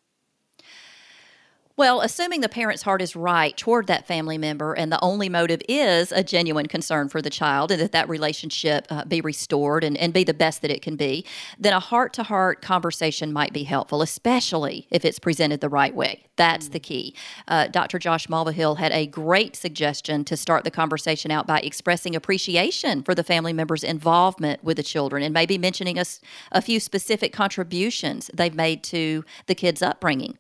Well, 1.78 2.02
assuming 2.02 2.42
the 2.42 2.50
parent's 2.50 2.84
heart 2.84 3.02
is 3.02 3.16
right 3.16 3.56
toward 3.56 3.88
that 3.88 4.06
family 4.06 4.38
member 4.38 4.74
and 4.74 4.92
the 4.92 5.00
only 5.02 5.30
motive 5.30 5.62
is 5.70 6.12
a 6.12 6.22
genuine 6.22 6.68
concern 6.68 7.08
for 7.08 7.22
the 7.22 7.30
child 7.30 7.72
and 7.72 7.82
that 7.82 7.94
that 7.94 8.10
relationship 8.10 8.88
uh, 8.90 9.06
be 9.06 9.22
restored 9.22 9.84
and, 9.84 9.98
and 9.98 10.14
be 10.14 10.26
the 10.26 10.34
best 10.34 10.62
that 10.62 10.72
it 10.72 10.82
can 10.82 10.98
be, 10.98 11.26
then 11.58 11.72
a 11.72 11.80
heart 11.80 12.12
to 12.14 12.24
heart 12.24 12.62
conversation 12.62 13.32
might 13.32 13.54
be 13.54 13.64
helpful, 13.64 14.02
especially 14.02 14.86
if 14.92 15.06
it's 15.06 15.18
presented 15.18 15.62
the 15.62 15.70
right 15.70 15.96
way. 15.96 16.26
That's 16.36 16.70
the 16.70 16.80
key. 16.80 17.16
Uh, 17.48 17.68
Dr. 17.68 18.00
Josh 18.00 18.28
Mulvihill 18.28 18.78
had 18.78 18.92
a 18.92 19.08
great 19.08 19.56
suggestion 19.56 20.26
to 20.26 20.36
start 20.36 20.66
the 20.66 20.72
conversation 20.72 21.32
out 21.32 21.48
by 21.48 21.60
expressing 21.60 22.16
appreciation 22.16 23.02
for 23.02 23.16
the 23.16 23.24
family 23.24 23.54
member's 23.54 23.84
involvement 23.84 24.64
with 24.64 24.78
the 24.78 24.84
children 24.84 25.24
and 25.24 25.34
maybe 25.34 25.58
mentioning 25.58 25.98
a, 25.98 26.06
a 26.52 26.62
few 26.62 26.80
specific 26.80 27.32
contributions 27.32 28.30
they've 28.34 28.56
made 28.56 28.84
to 28.84 29.24
the 29.46 29.56
kids' 29.56 29.82
upbringing 29.82 30.38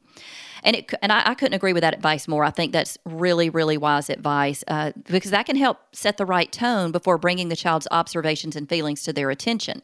and 0.63 0.75
it 0.75 0.93
and 1.01 1.11
I, 1.11 1.31
I, 1.31 1.33
couldn't 1.33 1.53
agree 1.53 1.73
with 1.73 1.81
that 1.81 1.93
advice 1.93 2.27
more. 2.27 2.43
I 2.43 2.51
think 2.51 2.71
that's 2.71 2.97
really 3.05 3.49
really 3.49 3.77
wise 3.77 4.09
advice 4.09 4.63
uh, 4.67 4.91
because 5.09 5.31
that 5.31 5.45
can 5.45 5.55
help 5.55 5.79
set 5.91 6.17
the 6.17 6.25
right 6.25 6.51
tone 6.51 6.91
before 6.91 7.17
bringing 7.17 7.49
the 7.49 7.55
child's 7.55 7.87
observations 7.91 8.55
and 8.55 8.67
feelings 8.69 9.03
to 9.03 9.13
their 9.13 9.29
attention. 9.29 9.81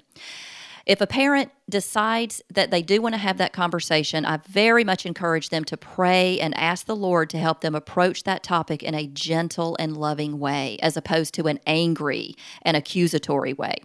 If 0.88 1.02
a 1.02 1.08
parent 1.08 1.52
decides 1.70 2.42
that 2.50 2.72
they 2.72 2.82
do 2.82 3.02
want 3.02 3.13
to 3.13 3.20
have 3.20 3.38
that 3.40 3.52
conversation, 3.52 4.26
I 4.26 4.38
very 4.48 4.86
much 4.86 5.06
encourage 5.06 5.50
them 5.50 5.66
to 5.66 5.76
pray 5.76 6.40
and 6.40 6.58
ask 6.58 6.86
the 6.86 6.96
Lord 6.96 7.30
to 7.32 7.38
help 7.38 7.60
them 7.60 7.76
approach 7.76 8.24
that 8.24 8.42
topic 8.42 8.84
in 8.84 8.96
a 8.96 9.06
gentle 9.06 9.76
and 9.80 9.98
loving 9.98 10.40
way, 10.40 10.78
as 10.82 10.96
opposed 10.96 11.34
to 11.34 11.48
an 11.48 11.60
angry 11.68 12.36
and 12.62 12.78
accusatory 12.78 13.52
way. 13.52 13.76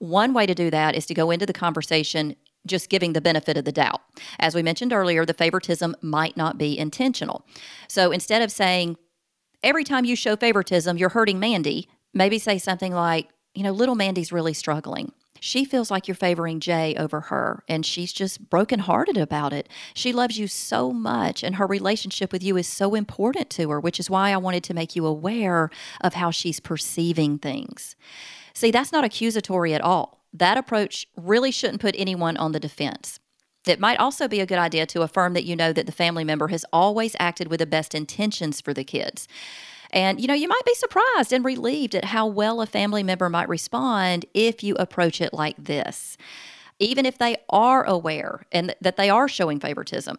One 0.00 0.34
way 0.34 0.44
to 0.44 0.54
do 0.54 0.70
that 0.70 0.94
is 0.94 1.06
to 1.06 1.14
go 1.14 1.30
into 1.30 1.46
the 1.46 1.54
conversation 1.54 2.36
just 2.66 2.88
giving 2.88 3.12
the 3.12 3.20
benefit 3.20 3.56
of 3.56 3.64
the 3.64 3.72
doubt. 3.72 4.00
As 4.38 4.54
we 4.54 4.62
mentioned 4.62 4.92
earlier, 4.92 5.24
the 5.24 5.34
favoritism 5.34 5.96
might 6.00 6.36
not 6.36 6.58
be 6.58 6.78
intentional. 6.78 7.46
So 7.88 8.10
instead 8.10 8.42
of 8.42 8.50
saying, 8.50 8.96
every 9.62 9.84
time 9.84 10.04
you 10.04 10.16
show 10.16 10.36
favoritism, 10.36 10.96
you're 10.96 11.10
hurting 11.10 11.38
Mandy, 11.38 11.88
maybe 12.12 12.38
say 12.38 12.58
something 12.58 12.92
like, 12.92 13.28
you 13.54 13.62
know, 13.62 13.72
little 13.72 13.94
Mandy's 13.94 14.32
really 14.32 14.54
struggling. 14.54 15.12
She 15.40 15.66
feels 15.66 15.90
like 15.90 16.08
you're 16.08 16.14
favoring 16.14 16.58
Jay 16.58 16.94
over 16.96 17.22
her, 17.22 17.64
and 17.68 17.84
she's 17.84 18.14
just 18.14 18.48
brokenhearted 18.48 19.18
about 19.18 19.52
it. 19.52 19.68
She 19.92 20.12
loves 20.12 20.38
you 20.38 20.46
so 20.46 20.90
much, 20.90 21.42
and 21.42 21.56
her 21.56 21.66
relationship 21.66 22.32
with 22.32 22.42
you 22.42 22.56
is 22.56 22.66
so 22.66 22.94
important 22.94 23.50
to 23.50 23.68
her, 23.68 23.78
which 23.78 24.00
is 24.00 24.08
why 24.08 24.30
I 24.30 24.38
wanted 24.38 24.64
to 24.64 24.74
make 24.74 24.96
you 24.96 25.04
aware 25.04 25.68
of 26.00 26.14
how 26.14 26.30
she's 26.30 26.60
perceiving 26.60 27.38
things. 27.38 27.94
See, 28.54 28.70
that's 28.70 28.92
not 28.92 29.04
accusatory 29.04 29.74
at 29.74 29.82
all 29.82 30.23
that 30.34 30.58
approach 30.58 31.06
really 31.16 31.50
shouldn't 31.50 31.80
put 31.80 31.94
anyone 31.96 32.36
on 32.36 32.52
the 32.52 32.60
defense. 32.60 33.20
It 33.66 33.80
might 33.80 33.98
also 33.98 34.28
be 34.28 34.40
a 34.40 34.46
good 34.46 34.58
idea 34.58 34.84
to 34.86 35.02
affirm 35.02 35.32
that 35.32 35.44
you 35.44 35.56
know 35.56 35.72
that 35.72 35.86
the 35.86 35.92
family 35.92 36.24
member 36.24 36.48
has 36.48 36.66
always 36.72 37.16
acted 37.18 37.48
with 37.48 37.60
the 37.60 37.66
best 37.66 37.94
intentions 37.94 38.60
for 38.60 38.74
the 38.74 38.84
kids. 38.84 39.26
And 39.90 40.20
you 40.20 40.26
know, 40.26 40.34
you 40.34 40.48
might 40.48 40.64
be 40.66 40.74
surprised 40.74 41.32
and 41.32 41.44
relieved 41.44 41.94
at 41.94 42.06
how 42.06 42.26
well 42.26 42.60
a 42.60 42.66
family 42.66 43.02
member 43.02 43.30
might 43.30 43.48
respond 43.48 44.26
if 44.34 44.62
you 44.62 44.74
approach 44.74 45.20
it 45.20 45.32
like 45.32 45.56
this. 45.56 46.18
Even 46.80 47.06
if 47.06 47.16
they 47.16 47.36
are 47.48 47.84
aware 47.84 48.44
and 48.50 48.74
that 48.80 48.96
they 48.96 49.08
are 49.08 49.28
showing 49.28 49.60
favoritism, 49.60 50.18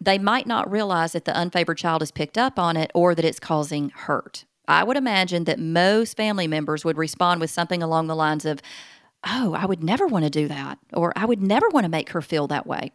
they 0.00 0.18
might 0.18 0.46
not 0.46 0.70
realize 0.70 1.12
that 1.12 1.24
the 1.24 1.32
unfavored 1.32 1.78
child 1.78 2.02
has 2.02 2.10
picked 2.10 2.36
up 2.36 2.58
on 2.58 2.76
it 2.76 2.90
or 2.94 3.14
that 3.14 3.24
it's 3.24 3.40
causing 3.40 3.88
hurt. 3.88 4.44
I 4.68 4.84
would 4.84 4.96
imagine 4.96 5.44
that 5.44 5.58
most 5.58 6.16
family 6.16 6.46
members 6.46 6.84
would 6.84 6.96
respond 6.96 7.40
with 7.40 7.50
something 7.50 7.82
along 7.82 8.06
the 8.06 8.16
lines 8.16 8.44
of, 8.44 8.60
oh, 9.26 9.54
I 9.54 9.66
would 9.66 9.82
never 9.82 10.06
want 10.06 10.24
to 10.24 10.30
do 10.30 10.48
that, 10.48 10.78
or 10.92 11.12
I 11.16 11.24
would 11.24 11.40
never 11.40 11.68
want 11.68 11.84
to 11.84 11.90
make 11.90 12.10
her 12.10 12.22
feel 12.22 12.46
that 12.48 12.66
way. 12.66 12.92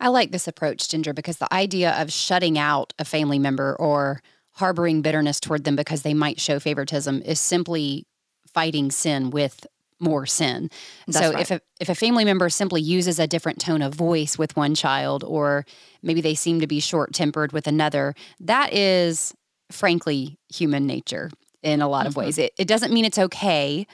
I 0.00 0.08
like 0.08 0.32
this 0.32 0.48
approach, 0.48 0.88
Ginger, 0.88 1.12
because 1.12 1.38
the 1.38 1.52
idea 1.52 1.92
of 2.00 2.12
shutting 2.12 2.58
out 2.58 2.92
a 2.98 3.04
family 3.04 3.38
member 3.38 3.76
or 3.76 4.22
harboring 4.52 5.02
bitterness 5.02 5.40
toward 5.40 5.64
them 5.64 5.76
because 5.76 6.02
they 6.02 6.14
might 6.14 6.40
show 6.40 6.58
favoritism 6.58 7.22
is 7.22 7.40
simply 7.40 8.06
fighting 8.52 8.90
sin 8.90 9.30
with 9.30 9.66
more 9.98 10.26
sin. 10.26 10.68
That's 11.06 11.18
so 11.18 11.32
right. 11.32 11.40
if 11.40 11.50
a 11.50 11.60
if 11.80 11.88
a 11.88 11.94
family 11.94 12.24
member 12.24 12.50
simply 12.50 12.82
uses 12.82 13.18
a 13.18 13.26
different 13.26 13.60
tone 13.60 13.82
of 13.82 13.94
voice 13.94 14.36
with 14.36 14.56
one 14.56 14.74
child 14.74 15.22
or 15.24 15.64
maybe 16.02 16.20
they 16.20 16.34
seem 16.34 16.60
to 16.60 16.66
be 16.66 16.80
short-tempered 16.80 17.52
with 17.52 17.66
another, 17.66 18.14
that 18.40 18.72
is 18.72 19.32
frankly 19.70 20.38
human 20.52 20.86
nature 20.86 21.30
in 21.62 21.80
a 21.80 21.88
lot 21.88 22.00
mm-hmm. 22.00 22.08
of 22.08 22.16
ways. 22.16 22.36
It, 22.36 22.52
it 22.58 22.66
doesn't 22.66 22.92
mean 22.92 23.04
it's 23.04 23.18
okay 23.18 23.86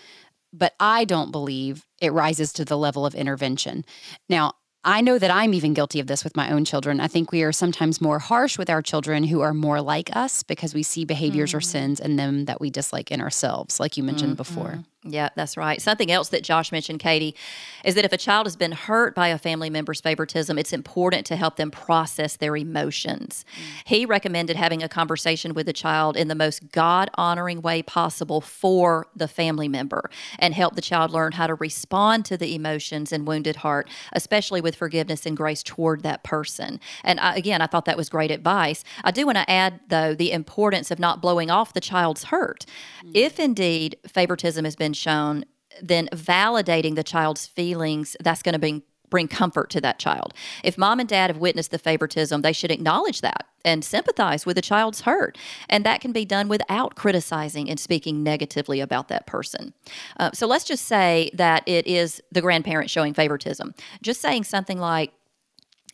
but 0.59 0.75
I 0.81 1.05
don't 1.05 1.31
believe 1.31 1.85
it 2.01 2.13
rises 2.13 2.53
to 2.55 2.65
the 2.65 2.79
level 2.79 3.07
of 3.07 3.15
intervention. 3.15 3.85
Now, 4.29 4.55
I 4.85 5.01
know 5.01 5.19
that 5.19 5.31
I'm 5.31 5.55
even 5.55 5.75
guilty 5.75 5.99
of 5.99 6.07
this 6.07 6.23
with 6.23 6.37
my 6.37 6.51
own 6.51 6.65
children. 6.65 7.01
I 7.01 7.09
think 7.09 7.33
we 7.33 7.43
are 7.43 7.53
sometimes 7.53 8.01
more 8.01 8.19
harsh 8.19 8.57
with 8.57 8.71
our 8.71 8.81
children 8.81 9.25
who 9.25 9.41
are 9.41 9.53
more 9.53 9.81
like 9.81 10.15
us 10.15 10.43
because 10.43 10.73
we 10.73 10.83
see 10.83 11.05
behaviors 11.05 11.51
mm-hmm. 11.51 11.59
or 11.59 11.63
sins 11.63 12.01
in 12.01 12.17
them 12.17 12.45
that 12.45 12.61
we 12.61 12.71
dislike 12.71 13.11
in 13.11 13.21
ourselves, 13.21 13.81
like 13.81 13.97
you 13.97 14.05
mentioned 14.05 14.37
mm-hmm. 14.39 14.55
before. 14.55 14.85
Yeah, 15.05 15.29
that's 15.37 15.57
right. 15.57 15.81
Something 15.81 16.11
else 16.11 16.31
that 16.31 16.43
Josh 16.43 16.73
mentioned, 16.73 16.99
Katie, 16.99 17.37
is 17.85 17.95
that 17.95 18.05
if 18.05 18.13
a 18.13 18.17
child 18.17 18.47
has 18.47 18.57
been 18.57 18.73
hurt 18.73 19.15
by 19.15 19.29
a 19.29 19.39
family 19.39 19.71
member's 19.71 20.01
favoritism, 20.01 20.59
it's 20.59 20.73
important 20.73 21.25
to 21.27 21.37
help 21.37 21.55
them 21.55 21.71
process 21.71 22.35
their 22.37 22.57
emotions. 22.57 23.45
Mm. 23.53 23.83
He 23.85 24.07
recommended 24.07 24.57
having 24.57 24.83
a 24.83 24.89
conversation 24.89 25.55
with 25.55 25.67
the 25.67 25.73
child 25.73 26.17
in 26.17 26.27
the 26.27 26.35
most 26.35 26.73
God 26.73 27.11
honoring 27.15 27.63
way 27.63 27.81
possible 27.81 28.41
for 28.41 29.07
the 29.15 29.29
family 29.29 29.69
member 29.69 30.11
and 30.41 30.53
help 30.53 30.75
the 30.75 30.83
child 30.83 31.13
learn 31.13 31.31
how 31.31 31.47
to 31.47 31.55
respond 31.55 32.25
to 32.25 32.37
the 32.37 32.57
emotions 32.57 33.13
and 33.13 33.25
wounded 33.25 33.57
heart, 33.57 33.89
especially 34.15 34.61
with 34.61 34.75
forgiveness 34.75 35.27
and 35.27 35.37
grace 35.37 35.63
toward 35.63 36.03
that 36.03 36.25
person. 36.25 36.81
And 37.05 37.21
I, 37.21 37.37
again, 37.37 37.63
I 37.63 37.69
thought 37.69 37.85
that 37.85 37.97
was 37.97 38.09
great 38.09 38.33
advice. 38.33 38.83
I 39.05 39.13
do 39.13 39.27
want 39.27 39.39
to 39.39 39.49
add, 39.49 39.79
though, 39.91 40.13
the 40.13 40.33
importance 40.33 40.91
of 40.91 40.99
not 40.99 41.23
blowing 41.23 41.53
off 41.53 41.73
the 41.73 41.81
child's 41.81 42.25
hurt. 42.25 42.67
Mm. 43.05 43.13
If 43.15 43.39
indeed 43.39 43.97
favoritism 44.05 44.65
has 44.65 44.75
been 44.75 44.88
shown, 44.95 45.45
then 45.83 46.09
validating 46.13 46.95
the 46.95 47.05
child's 47.05 47.47
feelings, 47.47 48.17
that's 48.21 48.43
going 48.43 48.55
to 48.55 48.59
bring 48.59 48.83
bring 49.11 49.29
comfort 49.29 49.71
to 49.71 49.81
that 49.81 49.99
child. 49.99 50.35
If 50.63 50.77
mom 50.77 51.01
and 51.01 51.09
dad 51.09 51.31
have 51.31 51.39
witnessed 51.39 51.71
the 51.71 51.79
favoritism, 51.79 52.43
they 52.43 52.53
should 52.53 52.71
acknowledge 52.71 53.21
that 53.23 53.47
and 53.65 53.85
sympathize 53.85 54.47
with 54.47 54.57
the 54.57 54.63
child's 54.63 55.03
hurt. 55.03 55.37
And 55.69 55.85
that 55.85 56.01
can 56.01 56.13
be 56.13 56.25
done 56.25 56.49
without 56.49 56.95
criticizing 56.95 57.69
and 57.69 57.81
speaking 57.81 58.23
negatively 58.23 58.81
about 58.81 59.09
that 59.09 59.27
person. 59.27 59.75
Uh, 60.19 60.31
so 60.33 60.47
let's 60.47 60.65
just 60.65 60.85
say 60.85 61.31
that 61.35 61.63
it 61.67 61.87
is 61.87 62.23
the 62.31 62.41
grandparent 62.41 62.91
showing 62.91 63.15
favoritism. 63.15 63.75
Just 64.03 64.21
saying 64.21 64.45
something 64.45 64.79
like, 64.79 65.13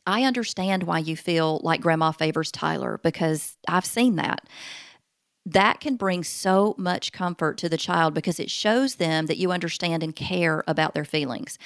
I 0.06 0.24
understand 0.24 0.82
why 0.82 0.98
you 0.98 1.16
feel 1.16 1.60
like 1.62 1.80
grandma 1.80 2.10
favors 2.10 2.52
Tyler 2.52 3.00
because 3.02 3.56
I've 3.66 3.86
seen 3.86 4.16
that 4.16 4.46
that 5.46 5.80
can 5.80 5.96
bring 5.96 6.24
so 6.24 6.74
much 6.78 7.12
comfort 7.12 7.58
to 7.58 7.68
the 7.68 7.76
child 7.76 8.14
because 8.14 8.40
it 8.40 8.50
shows 8.50 8.96
them 8.96 9.26
that 9.26 9.38
you 9.38 9.52
understand 9.52 10.02
and 10.02 10.16
care 10.16 10.64
about 10.66 10.94
their 10.94 11.04
feelings. 11.04 11.58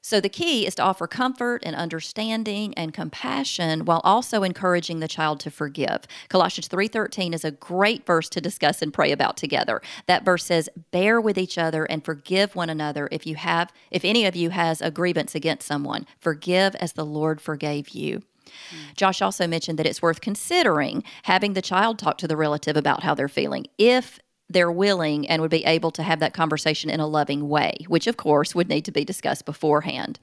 So 0.00 0.20
the 0.20 0.28
key 0.28 0.66
is 0.66 0.76
to 0.76 0.82
offer 0.82 1.06
comfort 1.06 1.62
and 1.64 1.74
understanding 1.74 2.72
and 2.74 2.94
compassion 2.94 3.84
while 3.84 4.00
also 4.04 4.42
encouraging 4.42 5.00
the 5.00 5.08
child 5.08 5.40
to 5.40 5.50
forgive. 5.50 6.06
Colossians 6.28 6.68
3:13 6.68 7.34
is 7.34 7.44
a 7.44 7.50
great 7.50 8.06
verse 8.06 8.28
to 8.30 8.40
discuss 8.40 8.80
and 8.80 8.94
pray 8.94 9.10
about 9.10 9.36
together. 9.36 9.82
That 10.06 10.24
verse 10.24 10.44
says, 10.44 10.70
"Bear 10.92 11.20
with 11.20 11.36
each 11.36 11.58
other 11.58 11.84
and 11.84 12.04
forgive 12.04 12.54
one 12.54 12.70
another 12.70 13.08
if 13.10 13.26
you 13.26 13.34
have 13.34 13.72
if 13.90 14.04
any 14.04 14.24
of 14.24 14.36
you 14.36 14.50
has 14.50 14.80
a 14.80 14.90
grievance 14.90 15.34
against 15.34 15.66
someone. 15.66 16.06
Forgive 16.20 16.76
as 16.76 16.92
the 16.92 17.04
Lord 17.04 17.40
forgave 17.40 17.90
you." 17.90 18.22
Mm. 18.48 18.96
Josh 18.96 19.22
also 19.22 19.46
mentioned 19.46 19.78
that 19.78 19.86
it's 19.86 20.02
worth 20.02 20.20
considering 20.20 21.02
having 21.24 21.52
the 21.54 21.62
child 21.62 21.98
talk 21.98 22.18
to 22.18 22.28
the 22.28 22.36
relative 22.36 22.76
about 22.76 23.02
how 23.02 23.14
they're 23.14 23.28
feeling 23.28 23.66
if 23.78 24.20
they're 24.50 24.72
willing 24.72 25.28
and 25.28 25.42
would 25.42 25.50
be 25.50 25.64
able 25.64 25.90
to 25.90 26.02
have 26.02 26.20
that 26.20 26.32
conversation 26.32 26.88
in 26.88 27.00
a 27.00 27.06
loving 27.06 27.48
way, 27.48 27.76
which 27.86 28.06
of 28.06 28.16
course 28.16 28.54
would 28.54 28.68
need 28.68 28.84
to 28.84 28.92
be 28.92 29.04
discussed 29.04 29.44
beforehand. 29.44 30.18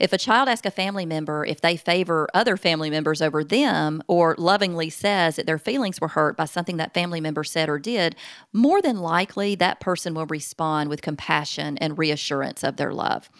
If 0.00 0.12
a 0.12 0.18
child 0.18 0.48
asks 0.48 0.66
a 0.66 0.72
family 0.72 1.06
member 1.06 1.44
if 1.44 1.60
they 1.60 1.76
favor 1.76 2.28
other 2.34 2.56
family 2.56 2.90
members 2.90 3.22
over 3.22 3.44
them 3.44 4.02
or 4.08 4.34
lovingly 4.38 4.90
says 4.90 5.36
that 5.36 5.46
their 5.46 5.58
feelings 5.58 6.00
were 6.00 6.08
hurt 6.08 6.36
by 6.36 6.46
something 6.46 6.78
that 6.78 6.94
family 6.94 7.20
member 7.20 7.44
said 7.44 7.68
or 7.68 7.78
did, 7.78 8.16
more 8.52 8.82
than 8.82 8.98
likely 8.98 9.54
that 9.54 9.78
person 9.78 10.14
will 10.14 10.26
respond 10.26 10.90
with 10.90 11.02
compassion 11.02 11.78
and 11.78 11.96
reassurance 11.96 12.64
of 12.64 12.76
their 12.76 12.92
love. 12.92 13.30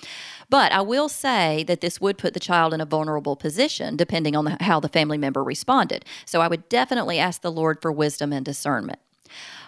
But 0.51 0.73
I 0.73 0.81
will 0.81 1.09
say 1.09 1.65
that 1.69 1.81
this 1.81 2.01
would 2.01 2.19
put 2.19 2.35
the 2.35 2.41
child 2.41 2.75
in 2.75 2.81
a 2.81 2.85
vulnerable 2.87 3.37
position 3.37 3.97
depending 3.97 4.35
on 4.35 4.45
the, 4.45 4.57
how 4.61 4.81
the 4.81 4.89
family 4.89 5.17
member 5.17 5.43
responded. 5.43 6.05
So 6.27 6.41
I 6.41 6.49
would 6.49 6.69
definitely 6.69 7.19
ask 7.19 7.41
the 7.41 7.53
Lord 7.53 7.81
for 7.81 7.93
wisdom 7.93 8.33
and 8.33 8.45
discernment. 8.45 8.99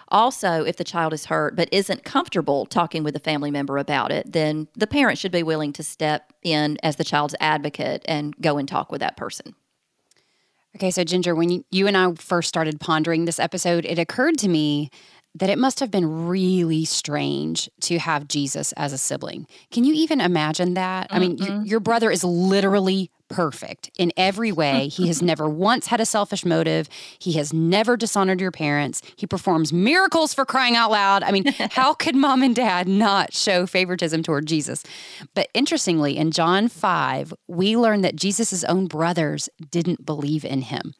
Also, 0.09 0.63
if 0.63 0.75
the 0.75 0.83
child 0.83 1.13
is 1.13 1.25
hurt 1.25 1.55
but 1.55 1.69
isn't 1.71 2.03
comfortable 2.03 2.65
talking 2.65 3.03
with 3.03 3.15
a 3.15 3.19
family 3.19 3.49
member 3.49 3.77
about 3.77 4.11
it, 4.11 4.31
then 4.31 4.67
the 4.75 4.85
parent 4.85 5.17
should 5.17 5.31
be 5.31 5.41
willing 5.41 5.73
to 5.73 5.81
step 5.81 6.33
in 6.43 6.77
as 6.83 6.97
the 6.97 7.03
child's 7.03 7.33
advocate 7.39 8.03
and 8.05 8.35
go 8.39 8.57
and 8.57 8.67
talk 8.67 8.91
with 8.91 8.99
that 8.99 9.17
person. 9.17 9.55
Okay, 10.75 10.91
so 10.91 11.03
Ginger, 11.03 11.33
when 11.33 11.49
you, 11.49 11.65
you 11.71 11.87
and 11.87 11.95
I 11.95 12.13
first 12.13 12.49
started 12.49 12.79
pondering 12.79 13.25
this 13.25 13.39
episode, 13.39 13.85
it 13.85 13.99
occurred 13.99 14.37
to 14.39 14.47
me 14.47 14.89
that 15.35 15.49
it 15.49 15.57
must 15.57 15.79
have 15.79 15.89
been 15.89 16.27
really 16.27 16.85
strange 16.85 17.69
to 17.81 17.97
have 17.97 18.27
Jesus 18.27 18.71
as 18.73 18.93
a 18.93 18.97
sibling. 18.97 19.47
Can 19.71 19.83
you 19.83 19.93
even 19.93 20.21
imagine 20.21 20.75
that? 20.75 21.09
Mm-hmm. 21.09 21.15
I 21.15 21.19
mean, 21.19 21.37
your, 21.37 21.65
your 21.65 21.79
brother 21.79 22.11
is 22.11 22.23
literally 22.23 23.09
perfect 23.29 23.89
in 23.97 24.11
every 24.15 24.51
way. 24.51 24.87
he 24.93 25.07
has 25.07 25.21
never 25.21 25.49
once 25.49 25.87
had 25.87 25.99
a 25.99 26.05
selfish 26.05 26.45
motive. 26.45 26.87
He 27.17 27.33
has 27.33 27.51
never 27.51 27.97
dishonored 27.97 28.39
your 28.39 28.51
parents. 28.51 29.01
He 29.15 29.25
performs 29.25 29.73
miracles 29.73 30.33
for 30.33 30.45
crying 30.45 30.75
out 30.75 30.91
loud. 30.91 31.23
I 31.23 31.31
mean, 31.31 31.45
how 31.71 31.93
could 31.93 32.15
mom 32.15 32.43
and 32.43 32.55
dad 32.55 32.87
not 32.87 33.33
show 33.33 33.65
favoritism 33.65 34.21
toward 34.21 34.45
Jesus? 34.45 34.83
But 35.33 35.49
interestingly, 35.55 36.15
in 36.15 36.29
John 36.29 36.67
5, 36.67 37.33
we 37.47 37.75
learn 37.75 38.01
that 38.01 38.15
Jesus' 38.15 38.63
own 38.65 38.85
brothers 38.85 39.49
didn't 39.71 40.05
believe 40.05 40.45
in 40.45 40.61
him. 40.61 40.93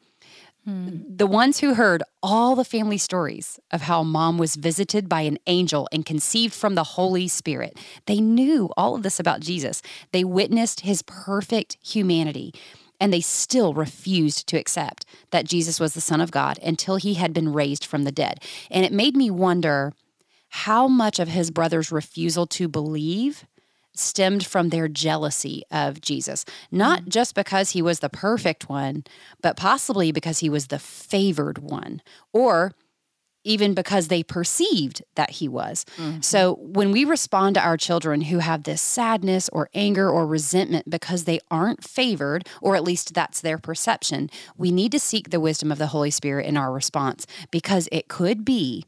Hmm. 0.64 1.00
The 1.08 1.26
ones 1.26 1.60
who 1.60 1.74
heard 1.74 2.02
all 2.22 2.56
the 2.56 2.64
family 2.64 2.96
stories 2.96 3.60
of 3.70 3.82
how 3.82 4.02
mom 4.02 4.38
was 4.38 4.56
visited 4.56 5.08
by 5.08 5.20
an 5.22 5.38
angel 5.46 5.88
and 5.92 6.06
conceived 6.06 6.54
from 6.54 6.74
the 6.74 6.84
Holy 6.84 7.28
Spirit, 7.28 7.78
they 8.06 8.20
knew 8.20 8.70
all 8.76 8.94
of 8.94 9.02
this 9.02 9.20
about 9.20 9.40
Jesus. 9.40 9.82
They 10.12 10.24
witnessed 10.24 10.80
his 10.80 11.02
perfect 11.02 11.76
humanity, 11.82 12.54
and 12.98 13.12
they 13.12 13.20
still 13.20 13.74
refused 13.74 14.46
to 14.48 14.56
accept 14.56 15.04
that 15.32 15.46
Jesus 15.46 15.78
was 15.78 15.92
the 15.92 16.00
Son 16.00 16.22
of 16.22 16.30
God 16.30 16.58
until 16.62 16.96
he 16.96 17.14
had 17.14 17.34
been 17.34 17.52
raised 17.52 17.84
from 17.84 18.04
the 18.04 18.12
dead. 18.12 18.40
And 18.70 18.86
it 18.86 18.92
made 18.92 19.16
me 19.16 19.30
wonder 19.30 19.92
how 20.48 20.88
much 20.88 21.18
of 21.18 21.28
his 21.28 21.50
brother's 21.50 21.92
refusal 21.92 22.46
to 22.46 22.68
believe 22.68 23.44
stemmed 23.94 24.44
from 24.44 24.68
their 24.68 24.88
jealousy 24.88 25.62
of 25.70 26.00
Jesus, 26.00 26.44
not 26.70 27.00
mm-hmm. 27.00 27.10
just 27.10 27.34
because 27.34 27.70
he 27.70 27.82
was 27.82 28.00
the 28.00 28.08
perfect 28.08 28.68
one, 28.68 29.04
but 29.40 29.56
possibly 29.56 30.12
because 30.12 30.40
he 30.40 30.50
was 30.50 30.66
the 30.66 30.78
favored 30.78 31.58
one, 31.58 32.02
or 32.32 32.72
even 33.44 33.74
because 33.74 34.08
they 34.08 34.22
perceived 34.22 35.02
that 35.14 35.30
he 35.30 35.46
was. 35.46 35.84
Mm-hmm. 35.98 36.22
So 36.22 36.54
when 36.60 36.90
we 36.90 37.04
respond 37.04 37.54
to 37.54 37.60
our 37.62 37.76
children 37.76 38.22
who 38.22 38.38
have 38.38 38.62
this 38.62 38.80
sadness 38.80 39.48
or 39.50 39.68
anger 39.74 40.10
or 40.10 40.26
resentment 40.26 40.88
because 40.88 41.24
they 41.24 41.40
aren't 41.50 41.84
favored, 41.84 42.48
or 42.62 42.74
at 42.74 42.84
least 42.84 43.14
that's 43.14 43.42
their 43.42 43.58
perception, 43.58 44.30
we 44.56 44.72
need 44.72 44.92
to 44.92 44.98
seek 44.98 45.30
the 45.30 45.40
wisdom 45.40 45.70
of 45.70 45.78
the 45.78 45.88
Holy 45.88 46.10
Spirit 46.10 46.46
in 46.46 46.56
our 46.56 46.72
response 46.72 47.26
because 47.50 47.88
it 47.92 48.08
could 48.08 48.44
be 48.44 48.86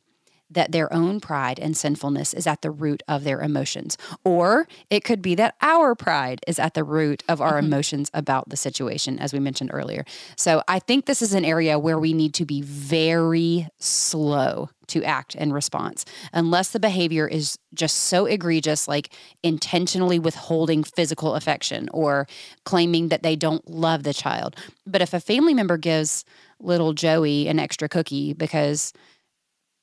that 0.50 0.72
their 0.72 0.92
own 0.92 1.20
pride 1.20 1.59
and 1.59 1.76
sinfulness 1.76 2.32
is 2.32 2.46
at 2.46 2.62
the 2.62 2.70
root 2.70 3.02
of 3.09 3.24
their 3.24 3.40
emotions. 3.40 3.98
Or 4.24 4.68
it 4.90 5.04
could 5.04 5.20
be 5.20 5.35
that 5.35 5.56
our 5.61 5.94
pride 5.94 6.40
is 6.46 6.59
at 6.59 6.74
the 6.74 6.85
root 6.85 7.22
of 7.28 7.40
our 7.40 7.54
mm-hmm. 7.54 7.66
emotions 7.66 8.11
about 8.14 8.48
the 8.48 8.56
situation, 8.56 9.18
as 9.18 9.32
we 9.32 9.40
mentioned 9.40 9.70
earlier. 9.72 10.04
So 10.37 10.62
I 10.68 10.78
think 10.78 11.06
this 11.06 11.22
is 11.22 11.35
an 11.35 11.44
area 11.44 11.78
where 11.78 11.98
we 11.98 12.12
need 12.12 12.35
to 12.35 12.44
be 12.44 12.62
very 12.62 13.68
slow 13.78 14.70
to 14.88 15.02
act 15.02 15.35
in 15.35 15.52
response, 15.52 16.04
unless 16.32 16.70
the 16.70 16.78
behavior 16.78 17.26
is 17.26 17.59
just 17.74 17.96
so 18.04 18.24
egregious, 18.24 18.87
like 18.87 19.12
intentionally 19.42 20.18
withholding 20.18 20.85
physical 20.85 21.35
affection 21.35 21.88
or 21.92 22.28
claiming 22.64 23.09
that 23.09 23.24
they 23.24 23.35
don't 23.35 23.68
love 23.68 24.04
the 24.04 24.14
child. 24.14 24.54
But 24.87 25.02
if 25.02 25.12
a 25.12 25.18
family 25.18 25.54
member 25.54 25.76
gives 25.76 26.24
little 26.61 26.92
Joey 26.92 27.48
an 27.48 27.59
extra 27.59 27.88
cookie 27.88 28.32
because 28.32 28.92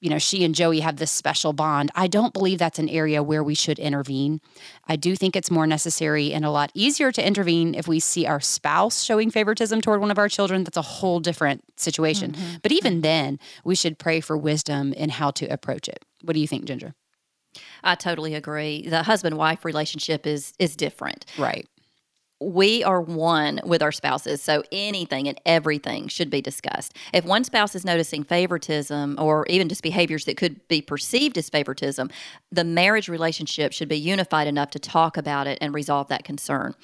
you 0.03 0.09
know, 0.09 0.17
she 0.17 0.43
and 0.43 0.53
Joey 0.53 0.81
have 0.81 0.97
this 0.97 1.11
special 1.11 1.53
bond. 1.53 1.89
I 1.95 2.07
don't 2.07 2.33
believe 2.33 2.59
that's 2.59 2.77
an 2.77 2.89
area 2.89 3.23
where 3.23 3.41
we 3.41 3.55
should 3.55 3.79
intervene. 3.79 4.41
I 4.85 4.97
do 4.97 5.15
think 5.15 5.33
it's 5.33 5.49
more 5.49 5.65
necessary 5.65 6.33
and 6.33 6.43
a 6.43 6.51
lot 6.51 6.71
easier 6.73 7.09
to 7.13 7.25
intervene 7.25 7.73
if 7.73 7.87
we 7.87 8.01
see 8.01 8.27
our 8.27 8.41
spouse 8.41 9.01
showing 9.01 9.31
favoritism 9.31 9.79
toward 9.79 10.01
one 10.01 10.11
of 10.11 10.17
our 10.17 10.27
children. 10.27 10.65
That's 10.65 10.75
a 10.75 10.81
whole 10.81 11.21
different 11.21 11.63
situation. 11.77 12.33
Mm-hmm. 12.33 12.55
But 12.61 12.73
even 12.73 12.99
then, 12.99 13.39
we 13.63 13.75
should 13.75 13.97
pray 13.97 14.19
for 14.19 14.35
wisdom 14.37 14.91
in 14.91 15.09
how 15.09 15.31
to 15.31 15.45
approach 15.45 15.87
it. 15.87 16.03
What 16.21 16.33
do 16.33 16.41
you 16.41 16.47
think, 16.49 16.65
Ginger? 16.65 16.95
I 17.81 17.95
totally 17.95 18.33
agree. 18.33 18.85
The 18.85 19.03
husband 19.03 19.37
wife 19.37 19.63
relationship 19.63 20.27
is 20.27 20.51
is 20.59 20.75
different. 20.75 21.23
Right 21.37 21.65
we 22.39 22.83
are 22.83 23.01
one 23.01 23.59
with 23.63 23.81
our 23.81 23.91
spouses, 23.91 24.41
so 24.41 24.63
anything 24.71 25.27
and 25.27 25.39
everything 25.45 26.07
should 26.07 26.29
be 26.29 26.41
discussed. 26.41 26.95
If 27.13 27.25
one 27.25 27.43
spouse 27.43 27.75
is 27.75 27.85
noticing 27.85 28.23
favoritism 28.23 29.15
or 29.19 29.45
even 29.47 29.69
just 29.69 29.83
behaviors 29.83 30.25
that 30.25 30.37
could 30.37 30.67
be 30.67 30.81
perceived 30.81 31.37
as 31.37 31.49
favoritism, 31.49 32.09
the 32.51 32.63
marriage 32.63 33.07
relationship 33.07 33.71
should 33.71 33.87
be 33.87 33.97
unified 33.97 34.47
enough 34.47 34.71
to 34.71 34.79
talk 34.79 35.17
about 35.17 35.47
it 35.47 35.57
and 35.61 35.73
resolve 35.73 36.07
that 36.09 36.23
concern. 36.23 36.75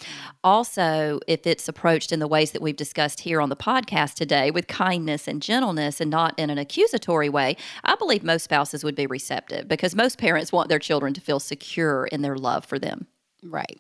Also, 0.43 1.19
if 1.27 1.45
it's 1.45 1.67
approached 1.67 2.12
in 2.12 2.19
the 2.19 2.27
ways 2.27 2.51
that 2.51 2.62
we've 2.62 2.75
discussed 2.75 3.21
here 3.21 3.41
on 3.41 3.49
the 3.49 3.55
podcast 3.55 4.13
today 4.13 4.51
with 4.51 4.67
kindness 4.67 5.27
and 5.27 5.41
gentleness 5.41 5.99
and 5.99 6.09
not 6.09 6.38
in 6.38 6.49
an 6.49 6.57
accusatory 6.57 7.29
way, 7.29 7.57
I 7.83 7.95
believe 7.95 8.23
most 8.23 8.43
spouses 8.43 8.83
would 8.83 8.95
be 8.95 9.07
receptive 9.07 9.67
because 9.67 9.95
most 9.95 10.17
parents 10.17 10.51
want 10.51 10.69
their 10.69 10.79
children 10.79 11.13
to 11.15 11.21
feel 11.21 11.39
secure 11.39 12.05
in 12.07 12.21
their 12.21 12.38
love 12.38 12.65
for 12.65 12.79
them. 12.79 13.07
Right. 13.43 13.79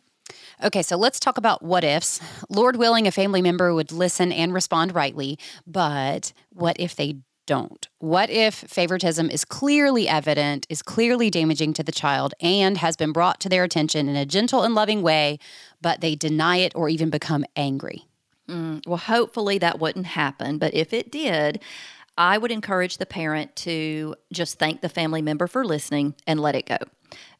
Okay, 0.61 0.81
so 0.81 0.97
let's 0.97 1.21
talk 1.21 1.37
about 1.37 1.63
what 1.63 1.85
ifs. 1.85 2.19
Lord 2.49 2.75
willing, 2.75 3.07
a 3.07 3.11
family 3.11 3.41
member 3.41 3.73
would 3.73 3.93
listen 3.93 4.33
and 4.33 4.53
respond 4.53 4.93
rightly, 4.93 5.39
but 5.65 6.33
what 6.49 6.77
if 6.77 6.95
they 6.95 7.19
don't? 7.45 7.87
What 7.99 8.29
if 8.29 8.55
favoritism 8.55 9.29
is 9.29 9.45
clearly 9.45 10.09
evident, 10.09 10.67
is 10.69 10.81
clearly 10.81 11.29
damaging 11.29 11.73
to 11.73 11.83
the 11.83 11.93
child, 11.93 12.33
and 12.41 12.77
has 12.77 12.97
been 12.97 13.13
brought 13.13 13.39
to 13.39 13.49
their 13.49 13.63
attention 13.63 14.09
in 14.09 14.17
a 14.17 14.25
gentle 14.25 14.63
and 14.63 14.75
loving 14.75 15.01
way, 15.01 15.39
but 15.81 16.01
they 16.01 16.15
deny 16.15 16.57
it 16.57 16.73
or 16.75 16.89
even 16.89 17.09
become 17.09 17.45
angry? 17.55 18.03
Mm, 18.49 18.85
well, 18.85 18.97
hopefully 18.97 19.59
that 19.59 19.79
wouldn't 19.79 20.07
happen, 20.07 20.57
but 20.57 20.73
if 20.73 20.91
it 20.91 21.09
did, 21.09 21.61
I 22.17 22.37
would 22.37 22.51
encourage 22.51 22.97
the 22.97 23.05
parent 23.05 23.55
to 23.57 24.13
just 24.33 24.59
thank 24.59 24.81
the 24.81 24.89
family 24.89 25.21
member 25.21 25.47
for 25.47 25.63
listening 25.63 26.15
and 26.27 26.37
let 26.37 26.53
it 26.53 26.65
go. 26.65 26.77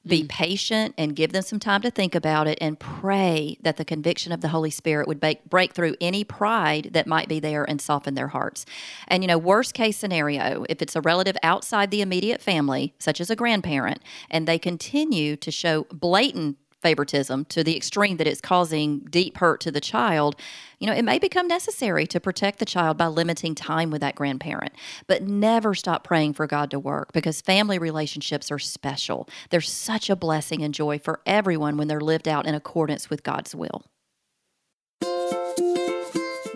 Be 0.05 0.23
mm. 0.23 0.29
patient 0.29 0.95
and 0.97 1.15
give 1.15 1.33
them 1.33 1.41
some 1.41 1.59
time 1.59 1.81
to 1.81 1.91
think 1.91 2.15
about 2.15 2.47
it 2.47 2.57
and 2.61 2.79
pray 2.79 3.57
that 3.61 3.77
the 3.77 3.85
conviction 3.85 4.31
of 4.31 4.41
the 4.41 4.47
Holy 4.47 4.69
Spirit 4.69 5.07
would 5.07 5.19
break, 5.19 5.43
break 5.49 5.73
through 5.73 5.95
any 5.99 6.23
pride 6.23 6.89
that 6.93 7.05
might 7.05 7.27
be 7.27 7.39
there 7.39 7.63
and 7.63 7.81
soften 7.81 8.15
their 8.15 8.29
hearts. 8.29 8.65
And, 9.07 9.23
you 9.23 9.27
know, 9.27 9.37
worst 9.37 9.73
case 9.73 9.97
scenario, 9.97 10.65
if 10.69 10.81
it's 10.81 10.95
a 10.95 11.01
relative 11.01 11.37
outside 11.43 11.91
the 11.91 12.01
immediate 12.01 12.41
family, 12.41 12.93
such 12.99 13.19
as 13.19 13.29
a 13.29 13.35
grandparent, 13.35 14.01
and 14.29 14.47
they 14.47 14.57
continue 14.57 15.35
to 15.35 15.51
show 15.51 15.85
blatant 15.91 16.57
favoritism 16.81 17.45
to 17.45 17.63
the 17.63 17.75
extreme 17.75 18.17
that 18.17 18.27
it's 18.27 18.41
causing 18.41 18.99
deep 18.99 19.37
hurt 19.37 19.61
to 19.61 19.71
the 19.71 19.81
child, 19.81 20.35
you 20.79 20.87
know, 20.87 20.93
it 20.93 21.03
may 21.03 21.19
become 21.19 21.47
necessary 21.47 22.07
to 22.07 22.19
protect 22.19 22.59
the 22.59 22.65
child 22.65 22.97
by 22.97 23.07
limiting 23.07 23.55
time 23.55 23.89
with 23.89 24.01
that 24.01 24.15
grandparent. 24.15 24.73
But 25.07 25.23
never 25.23 25.75
stop 25.75 26.03
praying 26.03 26.33
for 26.33 26.47
God 26.47 26.71
to 26.71 26.79
work 26.79 27.11
because 27.11 27.41
family 27.41 27.77
relationships 27.77 28.51
are 28.51 28.59
special. 28.59 29.27
They're 29.49 29.61
such 29.61 30.09
a 30.09 30.15
blessing 30.15 30.61
and 30.61 30.73
joy 30.73 30.99
for 30.99 31.19
everyone 31.25 31.77
when 31.77 31.87
they're 31.87 31.99
lived 31.99 32.27
out 32.27 32.45
in 32.45 32.55
accordance 32.55 33.09
with 33.09 33.23
God's 33.23 33.53
will. 33.53 33.83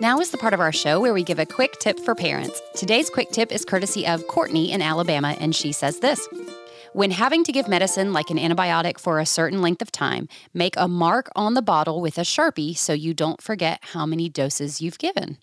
Now 0.00 0.18
is 0.18 0.30
the 0.30 0.38
part 0.38 0.54
of 0.54 0.60
our 0.60 0.72
show 0.72 1.00
where 1.00 1.14
we 1.14 1.22
give 1.22 1.38
a 1.38 1.46
quick 1.46 1.78
tip 1.78 2.00
for 2.00 2.14
parents. 2.14 2.60
Today's 2.74 3.08
quick 3.08 3.30
tip 3.30 3.52
is 3.52 3.64
courtesy 3.64 4.06
of 4.06 4.26
Courtney 4.26 4.72
in 4.72 4.82
Alabama, 4.82 5.36
and 5.38 5.54
she 5.54 5.70
says 5.70 6.00
this. 6.00 6.28
When 6.94 7.10
having 7.10 7.42
to 7.42 7.50
give 7.50 7.66
medicine 7.66 8.12
like 8.12 8.30
an 8.30 8.36
antibiotic 8.36 9.00
for 9.00 9.18
a 9.18 9.26
certain 9.26 9.60
length 9.60 9.82
of 9.82 9.90
time, 9.90 10.28
make 10.54 10.74
a 10.76 10.86
mark 10.86 11.28
on 11.34 11.54
the 11.54 11.60
bottle 11.60 12.00
with 12.00 12.18
a 12.18 12.20
Sharpie 12.20 12.76
so 12.76 12.92
you 12.92 13.12
don't 13.12 13.42
forget 13.42 13.80
how 13.82 14.06
many 14.06 14.28
doses 14.28 14.80
you've 14.80 14.98
given. 14.98 15.38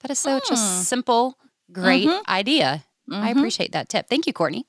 That 0.00 0.10
is 0.10 0.18
such 0.18 0.48
mm. 0.48 0.54
a 0.54 0.56
hmm. 0.56 0.82
simple, 0.82 1.38
great 1.70 2.08
mm-hmm. 2.08 2.28
idea. 2.28 2.84
Mm-hmm. 3.08 3.22
I 3.22 3.30
appreciate 3.30 3.70
that 3.70 3.88
tip. 3.88 4.08
Thank 4.08 4.26
you, 4.26 4.32
Courtney. 4.32 4.66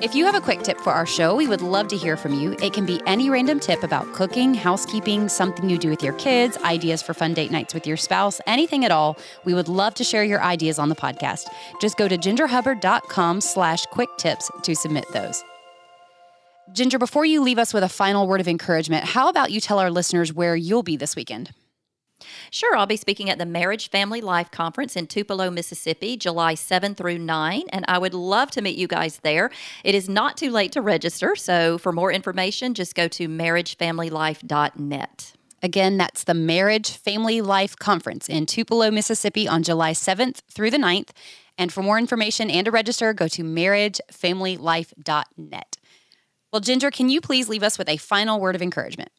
If 0.00 0.14
you 0.14 0.24
have 0.26 0.36
a 0.36 0.40
quick 0.40 0.62
tip 0.62 0.78
for 0.80 0.92
our 0.92 1.06
show, 1.06 1.34
we 1.34 1.48
would 1.48 1.60
love 1.60 1.88
to 1.88 1.96
hear 1.96 2.16
from 2.16 2.32
you. 2.32 2.52
It 2.62 2.72
can 2.72 2.86
be 2.86 3.02
any 3.04 3.30
random 3.30 3.58
tip 3.58 3.82
about 3.82 4.12
cooking, 4.14 4.54
housekeeping, 4.54 5.28
something 5.28 5.68
you 5.68 5.76
do 5.76 5.90
with 5.90 6.04
your 6.04 6.12
kids, 6.12 6.56
ideas 6.58 7.02
for 7.02 7.14
fun 7.14 7.34
date 7.34 7.50
nights 7.50 7.74
with 7.74 7.84
your 7.84 7.96
spouse, 7.96 8.40
anything 8.46 8.84
at 8.84 8.92
all. 8.92 9.18
We 9.44 9.54
would 9.54 9.68
love 9.68 9.94
to 9.94 10.04
share 10.04 10.22
your 10.22 10.40
ideas 10.40 10.78
on 10.78 10.88
the 10.88 10.94
podcast. 10.94 11.48
Just 11.80 11.96
go 11.96 12.06
to 12.06 12.16
gingerhubbard.com 12.16 13.40
slash 13.40 13.86
quick 13.86 14.08
tips 14.18 14.48
to 14.62 14.76
submit 14.76 15.04
those. 15.12 15.42
Ginger, 16.72 17.00
before 17.00 17.24
you 17.24 17.40
leave 17.40 17.58
us 17.58 17.74
with 17.74 17.82
a 17.82 17.88
final 17.88 18.28
word 18.28 18.40
of 18.40 18.46
encouragement, 18.46 19.04
how 19.04 19.28
about 19.28 19.50
you 19.50 19.60
tell 19.60 19.80
our 19.80 19.90
listeners 19.90 20.32
where 20.32 20.54
you'll 20.54 20.84
be 20.84 20.96
this 20.96 21.16
weekend? 21.16 21.50
Sure, 22.50 22.76
I'll 22.76 22.86
be 22.86 22.96
speaking 22.96 23.30
at 23.30 23.38
the 23.38 23.46
Marriage 23.46 23.90
Family 23.90 24.20
Life 24.20 24.50
Conference 24.50 24.96
in 24.96 25.06
Tupelo, 25.06 25.50
Mississippi, 25.50 26.16
July 26.16 26.54
7 26.54 26.94
through 26.94 27.18
9, 27.18 27.62
and 27.70 27.84
I 27.88 27.98
would 27.98 28.14
love 28.14 28.50
to 28.52 28.62
meet 28.62 28.76
you 28.76 28.88
guys 28.88 29.20
there. 29.22 29.50
It 29.84 29.94
is 29.94 30.08
not 30.08 30.36
too 30.36 30.50
late 30.50 30.72
to 30.72 30.82
register, 30.82 31.36
so 31.36 31.78
for 31.78 31.92
more 31.92 32.12
information, 32.12 32.74
just 32.74 32.94
go 32.94 33.08
to 33.08 33.28
marriagefamilylife.net. 33.28 35.32
Again, 35.62 35.96
that's 35.96 36.24
the 36.24 36.34
Marriage 36.34 36.90
Family 36.90 37.40
Life 37.40 37.76
Conference 37.76 38.28
in 38.28 38.46
Tupelo, 38.46 38.90
Mississippi 38.90 39.48
on 39.48 39.62
July 39.62 39.92
7th 39.92 40.42
through 40.50 40.70
the 40.70 40.78
9th. 40.78 41.10
And 41.56 41.72
for 41.72 41.82
more 41.82 41.98
information 41.98 42.50
and 42.50 42.64
to 42.66 42.70
register, 42.70 43.12
go 43.12 43.26
to 43.28 43.42
marriagefamilylife.net. 43.42 45.76
Well, 46.52 46.60
Ginger, 46.60 46.92
can 46.92 47.08
you 47.08 47.20
please 47.20 47.48
leave 47.48 47.64
us 47.64 47.76
with 47.76 47.88
a 47.88 47.96
final 47.96 48.38
word 48.38 48.54
of 48.54 48.62
encouragement? 48.62 49.10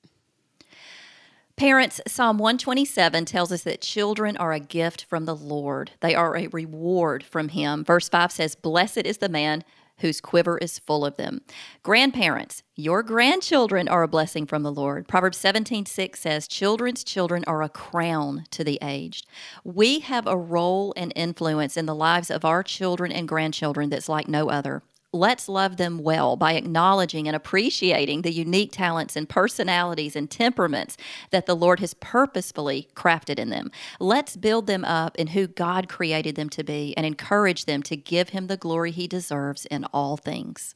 Parents, 1.59 1.99
Psalm 2.07 2.37
127 2.37 3.25
tells 3.25 3.51
us 3.51 3.63
that 3.63 3.81
children 3.81 4.37
are 4.37 4.53
a 4.53 4.61
gift 4.61 5.03
from 5.03 5.25
the 5.25 5.35
Lord. 5.35 5.91
They 5.99 6.15
are 6.15 6.37
a 6.37 6.47
reward 6.47 7.21
from 7.21 7.49
Him. 7.49 7.83
Verse 7.83 8.07
5 8.07 8.31
says, 8.31 8.55
Blessed 8.55 8.99
is 8.99 9.17
the 9.17 9.27
man 9.27 9.65
whose 9.97 10.21
quiver 10.21 10.57
is 10.59 10.79
full 10.79 11.05
of 11.05 11.17
them. 11.17 11.41
Grandparents, 11.83 12.63
your 12.77 13.03
grandchildren 13.03 13.89
are 13.89 14.03
a 14.03 14.07
blessing 14.07 14.45
from 14.45 14.63
the 14.63 14.71
Lord. 14.71 15.09
Proverbs 15.09 15.37
17 15.39 15.85
6 15.85 16.17
says, 16.17 16.47
Children's 16.47 17.03
children 17.03 17.43
are 17.45 17.61
a 17.61 17.67
crown 17.67 18.45
to 18.51 18.63
the 18.63 18.79
aged. 18.81 19.27
We 19.65 19.99
have 19.99 20.27
a 20.27 20.37
role 20.37 20.93
and 20.95 21.11
influence 21.13 21.75
in 21.75 21.87
the 21.87 21.93
lives 21.93 22.31
of 22.31 22.45
our 22.45 22.63
children 22.63 23.11
and 23.11 23.27
grandchildren 23.27 23.89
that's 23.89 24.07
like 24.07 24.29
no 24.29 24.49
other. 24.49 24.81
Let's 25.11 25.49
love 25.49 25.77
them 25.77 26.03
well 26.03 26.35
by 26.35 26.53
acknowledging 26.53 27.27
and 27.27 27.35
appreciating 27.35 28.21
the 28.21 28.31
unique 28.31 28.71
talents 28.71 29.15
and 29.15 29.27
personalities 29.27 30.15
and 30.15 30.29
temperaments 30.29 30.97
that 31.31 31.47
the 31.47 31.55
Lord 31.55 31.79
has 31.79 31.95
purposefully 31.95 32.89
crafted 32.93 33.39
in 33.39 33.49
them. 33.49 33.71
Let's 33.99 34.37
build 34.37 34.67
them 34.67 34.85
up 34.85 35.15
in 35.15 35.27
who 35.27 35.47
God 35.47 35.89
created 35.89 36.35
them 36.35 36.49
to 36.49 36.63
be 36.63 36.93
and 36.95 37.07
encourage 37.07 37.65
them 37.65 37.81
to 37.83 37.97
give 37.97 38.29
Him 38.29 38.45
the 38.45 38.57
glory 38.57 38.91
He 38.91 39.07
deserves 39.07 39.65
in 39.65 39.83
all 39.85 40.15
things. 40.15 40.75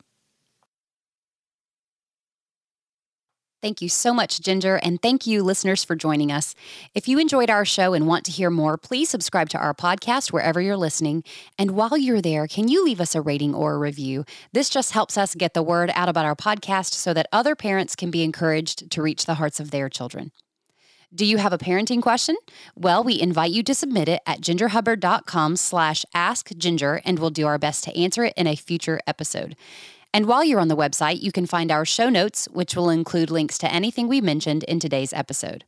Thank 3.64 3.82
you 3.82 3.88
so 3.88 4.14
much, 4.14 4.42
Ginger, 4.42 4.76
and 4.76 5.02
thank 5.02 5.26
you, 5.26 5.42
listeners, 5.42 5.86
for 5.86 5.96
joining 5.96 6.34
us. 6.34 6.54
If 6.94 7.08
you 7.08 7.18
enjoyed 7.18 7.50
our 7.50 7.64
show 7.64 7.94
and 7.94 8.06
want 8.06 8.26
to 8.26 8.32
hear 8.34 8.50
more, 8.50 8.78
please 8.78 9.10
subscribe 9.10 9.48
to 9.52 9.58
our 9.58 9.74
podcast 9.74 10.34
wherever 10.34 10.60
you're 10.60 10.76
listening. 10.76 11.24
And 11.58 11.72
while 11.72 11.98
you're 11.98 12.22
there, 12.22 12.46
can 12.46 12.68
you 12.68 12.84
leave 12.84 13.00
us 13.00 13.16
a 13.16 13.22
rating 13.22 13.56
or 13.56 13.76
a 13.76 13.78
review? 13.78 14.26
This 14.52 14.68
just 14.68 14.92
helps 14.92 15.18
us 15.18 15.34
get 15.34 15.54
the 15.54 15.64
word 15.64 15.92
out 15.96 16.10
about 16.10 16.26
our 16.26 16.36
podcast 16.36 16.92
so 16.92 17.14
that 17.14 17.30
other 17.32 17.56
parents 17.56 17.96
can 17.96 18.12
be 18.12 18.22
encouraged 18.22 18.92
to 18.92 19.02
reach 19.02 19.26
the 19.26 19.36
hearts 19.36 19.62
of 19.62 19.72
their 19.72 19.88
children. 19.88 20.34
Do 21.16 21.26
you 21.26 21.38
have 21.38 21.54
a 21.54 21.58
parenting 21.58 22.02
question? 22.02 22.36
Well, 22.76 23.02
we 23.02 23.22
invite 23.22 23.52
you 23.52 23.64
to 23.64 23.74
submit 23.74 24.10
it 24.10 24.22
at 24.28 24.42
gingerhubbard.com 24.42 25.56
slash 25.56 26.04
askginger, 26.14 27.00
and 27.06 27.18
we'll 27.18 27.30
do 27.30 27.48
our 27.48 27.58
best 27.58 27.86
to 27.86 27.98
answer 27.98 28.26
it 28.26 28.34
in 28.36 28.46
a 28.46 28.58
future 28.58 29.00
episode. 29.08 29.56
And 30.16 30.28
while 30.28 30.44
you're 30.44 30.60
on 30.60 30.68
the 30.68 30.78
website, 30.78 31.24
you 31.24 31.32
can 31.32 31.48
find 31.48 31.72
our 31.72 31.86
show 31.86 32.08
notes, 32.08 32.48
which 32.52 32.76
will 32.76 32.92
include 32.92 33.32
links 33.32 33.58
to 33.58 33.74
anything 33.74 34.08
we 34.08 34.22
mentioned 34.22 34.64
in 34.66 34.80
today's 34.80 35.12
episode. 35.12 35.66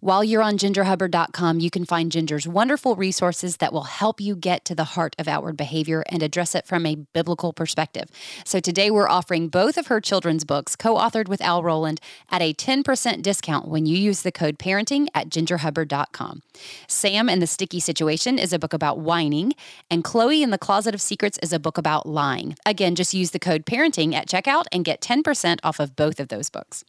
While 0.00 0.24
you're 0.24 0.42
on 0.42 0.56
gingerhubbard.com, 0.56 1.60
you 1.60 1.70
can 1.70 1.84
find 1.84 2.10
Ginger's 2.10 2.46
wonderful 2.48 2.96
resources 2.96 3.58
that 3.58 3.72
will 3.72 3.84
help 3.84 4.20
you 4.20 4.34
get 4.34 4.64
to 4.64 4.74
the 4.74 4.84
heart 4.84 5.14
of 5.18 5.28
outward 5.28 5.56
behavior 5.56 6.04
and 6.08 6.22
address 6.22 6.54
it 6.54 6.66
from 6.66 6.86
a 6.86 6.94
biblical 6.94 7.52
perspective. 7.52 8.08
So 8.44 8.60
today 8.60 8.90
we're 8.90 9.08
offering 9.08 9.48
both 9.48 9.76
of 9.76 9.88
her 9.88 10.00
children's 10.00 10.44
books, 10.44 10.76
co 10.76 10.94
authored 10.96 11.28
with 11.28 11.40
Al 11.40 11.62
Roland, 11.62 12.00
at 12.30 12.42
a 12.42 12.54
10% 12.54 13.22
discount 13.22 13.68
when 13.68 13.86
you 13.86 13.96
use 13.96 14.22
the 14.22 14.32
code 14.32 14.58
parenting 14.58 15.08
at 15.14 15.28
gingerhubbard.com. 15.28 16.42
Sam 16.86 17.28
and 17.28 17.42
the 17.42 17.46
Sticky 17.46 17.80
Situation 17.80 18.38
is 18.38 18.52
a 18.52 18.58
book 18.58 18.72
about 18.72 18.98
whining, 18.98 19.52
and 19.90 20.04
Chloe 20.04 20.42
in 20.42 20.50
the 20.50 20.58
Closet 20.58 20.94
of 20.94 21.00
Secrets 21.00 21.38
is 21.42 21.52
a 21.52 21.58
book 21.58 21.78
about 21.78 22.06
lying. 22.06 22.56
Again, 22.64 22.94
just 22.94 23.14
use 23.14 23.30
the 23.32 23.38
code 23.38 23.66
parenting 23.66 24.14
at 24.14 24.28
checkout 24.28 24.64
and 24.72 24.84
get 24.84 25.00
10% 25.00 25.58
off 25.62 25.80
of 25.80 25.96
both 25.96 26.20
of 26.20 26.28
those 26.28 26.50
books. 26.50 26.84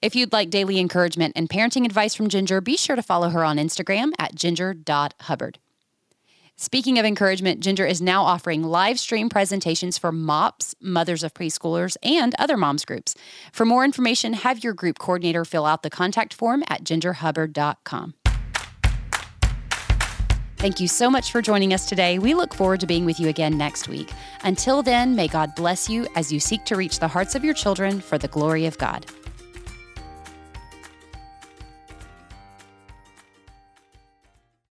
If 0.00 0.14
you'd 0.14 0.32
like 0.32 0.50
daily 0.50 0.78
encouragement 0.78 1.32
and 1.34 1.48
parenting 1.48 1.84
advice 1.84 2.14
from 2.14 2.28
Ginger, 2.28 2.60
be 2.60 2.76
sure 2.76 2.94
to 2.94 3.02
follow 3.02 3.30
her 3.30 3.42
on 3.42 3.56
Instagram 3.56 4.12
at 4.16 4.32
ginger.hubbard. 4.32 5.58
Speaking 6.54 6.98
of 7.00 7.04
encouragement, 7.04 7.60
Ginger 7.60 7.84
is 7.84 8.00
now 8.00 8.22
offering 8.22 8.62
live 8.62 9.00
stream 9.00 9.28
presentations 9.28 9.98
for 9.98 10.12
MOPS, 10.12 10.76
mothers 10.80 11.24
of 11.24 11.34
preschoolers, 11.34 11.96
and 12.02 12.34
other 12.38 12.56
moms 12.56 12.84
groups. 12.84 13.16
For 13.52 13.64
more 13.64 13.84
information, 13.84 14.34
have 14.34 14.62
your 14.62 14.72
group 14.72 14.98
coordinator 15.00 15.44
fill 15.44 15.66
out 15.66 15.82
the 15.82 15.90
contact 15.90 16.32
form 16.32 16.62
at 16.68 16.84
gingerhubbard.com. 16.84 18.14
Thank 20.58 20.80
you 20.80 20.88
so 20.88 21.08
much 21.08 21.30
for 21.30 21.40
joining 21.40 21.72
us 21.72 21.88
today. 21.88 22.18
We 22.18 22.34
look 22.34 22.52
forward 22.54 22.80
to 22.80 22.86
being 22.86 23.04
with 23.04 23.20
you 23.20 23.28
again 23.28 23.56
next 23.56 23.88
week. 23.88 24.10
Until 24.42 24.82
then, 24.82 25.14
may 25.14 25.28
God 25.28 25.54
bless 25.54 25.88
you 25.88 26.06
as 26.16 26.32
you 26.32 26.40
seek 26.40 26.64
to 26.64 26.74
reach 26.76 26.98
the 26.98 27.06
hearts 27.06 27.36
of 27.36 27.44
your 27.44 27.54
children 27.54 28.00
for 28.00 28.18
the 28.18 28.26
glory 28.26 28.66
of 28.66 28.76
God. 28.78 29.06